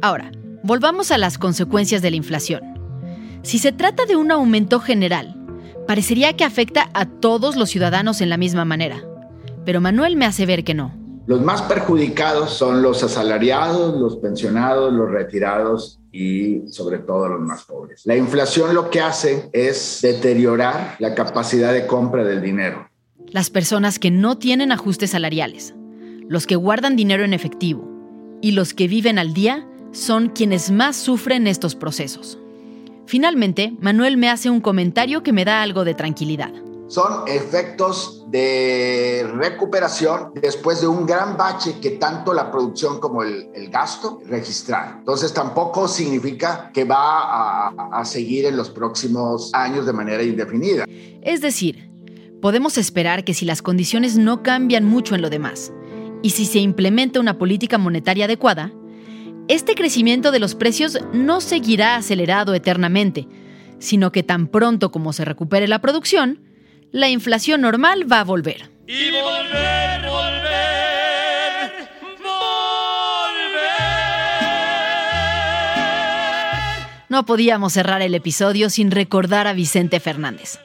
Ahora, 0.03 0.31
volvamos 0.63 1.11
a 1.11 1.19
las 1.19 1.37
consecuencias 1.37 2.01
de 2.01 2.13
la 2.13 2.17
inflación. 2.17 2.63
Si 3.43 3.59
se 3.59 3.73
trata 3.73 4.07
de 4.07 4.15
un 4.15 4.31
aumento 4.31 4.79
general, 4.79 5.37
parecería 5.89 6.37
que 6.37 6.45
afecta 6.45 6.91
a 6.95 7.07
todos 7.07 7.57
los 7.57 7.71
ciudadanos 7.71 8.21
en 8.21 8.31
la 8.31 8.37
misma 8.37 8.65
manera. 8.65 9.03
Pero 9.65 9.81
Manuel 9.81 10.15
me 10.15 10.27
hace 10.27 10.47
ver 10.47 10.63
que 10.63 10.75
no. 10.75 11.00
Los 11.27 11.41
más 11.43 11.63
perjudicados 11.63 12.53
son 12.55 12.83
los 12.83 13.03
asalariados, 13.03 13.99
los 14.01 14.17
pensionados, 14.17 14.93
los 14.93 15.11
retirados 15.11 16.01
y 16.11 16.63
sobre 16.69 16.99
todo 16.99 17.29
los 17.29 17.41
más 17.41 17.65
pobres. 17.65 18.03
La 18.05 18.17
inflación 18.17 18.75
lo 18.75 18.91
que 18.91 19.01
hace 19.01 19.49
es 19.53 20.01
deteriorar 20.03 20.97
la 20.99 21.15
capacidad 21.15 21.73
de 21.73 21.87
compra 21.87 22.25
del 22.25 22.43
dinero. 22.43 22.89
Las 23.29 23.51
personas 23.51 23.99
que 23.99 24.11
no 24.11 24.39
tienen 24.39 24.73
ajustes 24.73 25.11
salariales, 25.11 25.75
los 26.29 26.47
que 26.47 26.57
guardan 26.57 26.97
dinero 26.97 27.25
en 27.25 27.35
efectivo 27.35 27.89
y 28.41 28.53
los 28.53 28.75
que 28.75 28.89
viven 28.89 29.19
al 29.19 29.35
día 29.35 29.69
son 29.93 30.31
quienes 30.31 30.71
más 30.71 30.97
sufren 30.97 31.47
estos 31.47 31.77
procesos. 31.77 32.39
Finalmente, 33.07 33.75
Manuel 33.81 34.17
me 34.17 34.31
hace 34.31 34.51
un 34.51 34.61
comentario 34.61 35.23
que 35.23 35.33
me 35.33 35.45
da 35.45 35.63
algo 35.63 35.85
de 35.85 35.95
tranquilidad 35.95 36.53
son 36.91 37.23
efectos 37.29 38.25
de 38.33 39.25
recuperación 39.37 40.33
después 40.35 40.81
de 40.81 40.89
un 40.89 41.07
gran 41.07 41.37
bache 41.37 41.77
que 41.81 41.91
tanto 41.91 42.35
la 42.35 42.51
producción 42.51 42.99
como 42.99 43.23
el, 43.23 43.49
gasto 43.71 44.21
registraron. 44.27 44.99
Entonces 44.99 45.33
tampoco 45.33 45.87
significa 45.87 46.73
que 46.75 46.83
va 46.83 47.69
a, 47.69 47.91
a 47.93 48.05
seguir 48.05 48.47
en 48.47 48.57
los 48.57 48.71
próximos 48.71 49.51
años 49.55 49.87
de 49.87 49.93
manera 49.93 50.25
indefinida. 50.25 50.85
Es 51.23 51.41
decir, 51.41 51.89
podemos 52.43 52.77
esperar 52.77 53.23
que 53.23 53.35
si 53.35 53.45
las 53.45 53.63
condiciones 53.63 54.17
no 54.17 54.43
cambian 54.43 54.85
mucho 54.85 55.15
en 55.15 55.23
lo 55.23 55.31
demás 55.31 55.73
y 56.23 56.31
si 56.31 56.45
se 56.45 56.59
implementa 56.59 57.21
una 57.21 57.39
política 57.39 57.79
monetaria 57.79 58.25
adecuada, 58.25 58.73
este 59.47 59.77
crecimiento 59.77 60.33
de 60.33 60.41
los 60.41 60.57
precios 60.57 60.99
no 61.13 61.41
seguirá 61.41 61.95
acelerado 61.95 62.53
eternamente, 62.53 63.29
sino 63.79 64.11
que 64.11 64.25
tan 64.25 64.49
pronto 64.49 64.91
como 64.91 65.13
se 65.13 65.25
recupere 65.25 65.69
la 65.69 65.81
producción, 65.81 66.50
la 66.93 67.09
inflación 67.09 67.61
normal 67.61 68.11
va 68.11 68.21
a 68.21 68.25
volver. 68.25 68.71
Y 68.87 69.11
volver, 69.11 70.03
volver, 70.03 71.73
volver. 72.23 72.91
No 77.09 77.25
podíamos 77.25 77.73
cerrar 77.73 78.03
el 78.03 78.15
episodio 78.15 78.71
sin 78.71 78.91
recordar 78.91 79.47
a 79.47 79.53
Vicente 79.53 80.01
Fernández, 80.01 80.59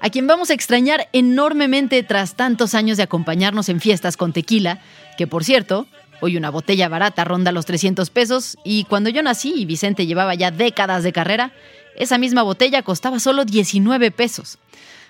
a 0.00 0.10
quien 0.10 0.26
vamos 0.26 0.50
a 0.50 0.54
extrañar 0.54 1.08
enormemente 1.12 2.02
tras 2.02 2.34
tantos 2.34 2.74
años 2.74 2.96
de 2.96 3.04
acompañarnos 3.04 3.68
en 3.68 3.80
fiestas 3.80 4.16
con 4.16 4.32
tequila, 4.32 4.80
que 5.16 5.28
por 5.28 5.44
cierto, 5.44 5.86
hoy 6.20 6.36
una 6.36 6.50
botella 6.50 6.88
barata 6.88 7.24
ronda 7.24 7.52
los 7.52 7.66
300 7.66 8.10
pesos 8.10 8.58
y 8.64 8.84
cuando 8.84 9.10
yo 9.10 9.22
nací 9.22 9.52
y 9.54 9.66
Vicente 9.66 10.06
llevaba 10.06 10.34
ya 10.34 10.50
décadas 10.50 11.04
de 11.04 11.12
carrera, 11.12 11.52
esa 11.96 12.18
misma 12.18 12.42
botella 12.42 12.82
costaba 12.82 13.20
solo 13.20 13.44
19 13.44 14.10
pesos. 14.10 14.58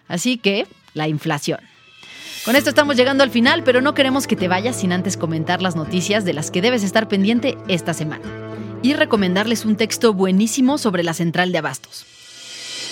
Así 0.08 0.38
que, 0.38 0.66
la 0.94 1.08
inflación. 1.08 1.60
Con 2.44 2.56
esto 2.56 2.70
estamos 2.70 2.96
llegando 2.96 3.22
al 3.22 3.30
final, 3.30 3.62
pero 3.62 3.80
no 3.80 3.94
queremos 3.94 4.26
que 4.26 4.36
te 4.36 4.48
vayas 4.48 4.76
sin 4.76 4.92
antes 4.92 5.16
comentar 5.16 5.60
las 5.60 5.76
noticias 5.76 6.24
de 6.24 6.32
las 6.32 6.50
que 6.50 6.62
debes 6.62 6.82
estar 6.82 7.08
pendiente 7.08 7.58
esta 7.68 7.92
semana. 7.92 8.24
Y 8.82 8.94
recomendarles 8.94 9.64
un 9.64 9.76
texto 9.76 10.14
buenísimo 10.14 10.78
sobre 10.78 11.02
la 11.02 11.14
central 11.14 11.52
de 11.52 11.58
abastos. 11.58 12.06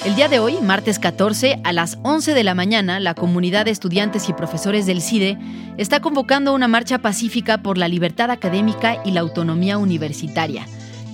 El 0.04 0.14
día 0.14 0.28
de 0.28 0.38
hoy, 0.40 0.58
martes 0.60 0.98
14, 0.98 1.60
a 1.64 1.72
las 1.72 1.98
11 2.02 2.34
de 2.34 2.44
la 2.44 2.54
mañana, 2.54 3.00
la 3.00 3.14
comunidad 3.14 3.64
de 3.64 3.70
estudiantes 3.70 4.28
y 4.28 4.34
profesores 4.34 4.84
del 4.84 5.00
CIDE 5.00 5.38
está 5.78 6.00
convocando 6.00 6.52
una 6.52 6.68
marcha 6.68 6.98
pacífica 6.98 7.58
por 7.58 7.78
la 7.78 7.88
libertad 7.88 8.30
académica 8.30 9.00
y 9.04 9.12
la 9.12 9.20
autonomía 9.20 9.78
universitaria 9.78 10.66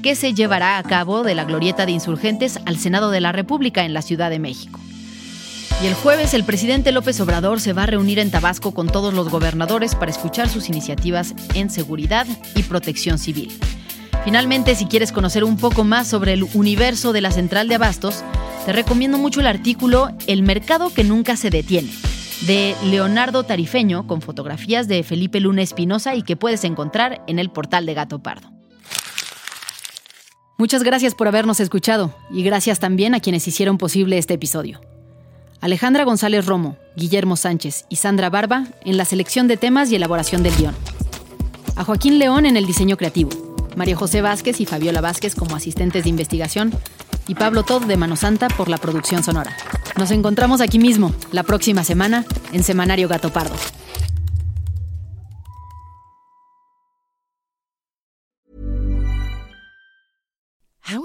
que 0.02 0.16
se 0.16 0.34
llevará 0.34 0.78
a 0.78 0.82
cabo 0.82 1.22
de 1.22 1.36
la 1.36 1.44
Glorieta 1.44 1.86
de 1.86 1.92
Insurgentes 1.92 2.58
al 2.66 2.76
Senado 2.76 3.10
de 3.10 3.20
la 3.20 3.30
República 3.30 3.84
en 3.84 3.94
la 3.94 4.02
Ciudad 4.02 4.30
de 4.30 4.40
México. 4.40 4.80
Y 5.82 5.86
el 5.88 5.94
jueves 5.94 6.32
el 6.32 6.44
presidente 6.44 6.92
López 6.92 7.20
Obrador 7.20 7.60
se 7.60 7.72
va 7.72 7.82
a 7.82 7.86
reunir 7.86 8.20
en 8.20 8.30
Tabasco 8.30 8.72
con 8.72 8.86
todos 8.86 9.12
los 9.14 9.28
gobernadores 9.30 9.96
para 9.96 10.12
escuchar 10.12 10.48
sus 10.48 10.68
iniciativas 10.68 11.34
en 11.54 11.70
seguridad 11.70 12.24
y 12.54 12.62
protección 12.62 13.18
civil. 13.18 13.50
Finalmente, 14.24 14.76
si 14.76 14.86
quieres 14.86 15.10
conocer 15.10 15.42
un 15.42 15.56
poco 15.56 15.82
más 15.82 16.06
sobre 16.06 16.34
el 16.34 16.44
universo 16.54 17.12
de 17.12 17.20
la 17.20 17.32
central 17.32 17.66
de 17.66 17.74
abastos, 17.74 18.22
te 18.64 18.72
recomiendo 18.72 19.18
mucho 19.18 19.40
el 19.40 19.48
artículo 19.48 20.10
El 20.28 20.44
mercado 20.44 20.94
que 20.94 21.02
nunca 21.02 21.36
se 21.36 21.50
detiene, 21.50 21.90
de 22.46 22.76
Leonardo 22.84 23.42
Tarifeño, 23.42 24.06
con 24.06 24.22
fotografías 24.22 24.86
de 24.86 25.02
Felipe 25.02 25.40
Luna 25.40 25.62
Espinosa 25.62 26.14
y 26.14 26.22
que 26.22 26.36
puedes 26.36 26.62
encontrar 26.62 27.24
en 27.26 27.40
el 27.40 27.50
portal 27.50 27.86
de 27.86 27.94
Gato 27.94 28.22
Pardo. 28.22 28.52
Muchas 30.58 30.84
gracias 30.84 31.16
por 31.16 31.26
habernos 31.26 31.58
escuchado 31.58 32.14
y 32.30 32.44
gracias 32.44 32.78
también 32.78 33.16
a 33.16 33.20
quienes 33.20 33.48
hicieron 33.48 33.78
posible 33.78 34.16
este 34.16 34.34
episodio. 34.34 34.80
Alejandra 35.62 36.02
González 36.02 36.44
Romo, 36.44 36.76
Guillermo 36.96 37.36
Sánchez 37.36 37.84
y 37.88 37.94
Sandra 37.94 38.30
Barba 38.30 38.66
en 38.84 38.96
la 38.96 39.04
selección 39.04 39.46
de 39.46 39.56
temas 39.56 39.92
y 39.92 39.94
elaboración 39.94 40.42
del 40.42 40.56
guion. 40.56 40.74
A 41.76 41.84
Joaquín 41.84 42.18
León 42.18 42.46
en 42.46 42.56
el 42.56 42.66
diseño 42.66 42.96
creativo. 42.96 43.30
María 43.76 43.94
José 43.94 44.22
Vázquez 44.22 44.60
y 44.60 44.66
Fabiola 44.66 45.00
Vázquez 45.00 45.36
como 45.36 45.54
asistentes 45.54 46.02
de 46.02 46.10
investigación 46.10 46.72
y 47.28 47.36
Pablo 47.36 47.62
Todd 47.62 47.84
de 47.84 47.96
Mano 47.96 48.16
Santa 48.16 48.48
por 48.48 48.68
la 48.68 48.78
producción 48.78 49.22
sonora. 49.22 49.56
Nos 49.96 50.10
encontramos 50.10 50.60
aquí 50.60 50.80
mismo, 50.80 51.14
la 51.30 51.44
próxima 51.44 51.84
semana, 51.84 52.24
en 52.52 52.64
Semanario 52.64 53.06
Gato 53.06 53.32
Pardo. 53.32 53.54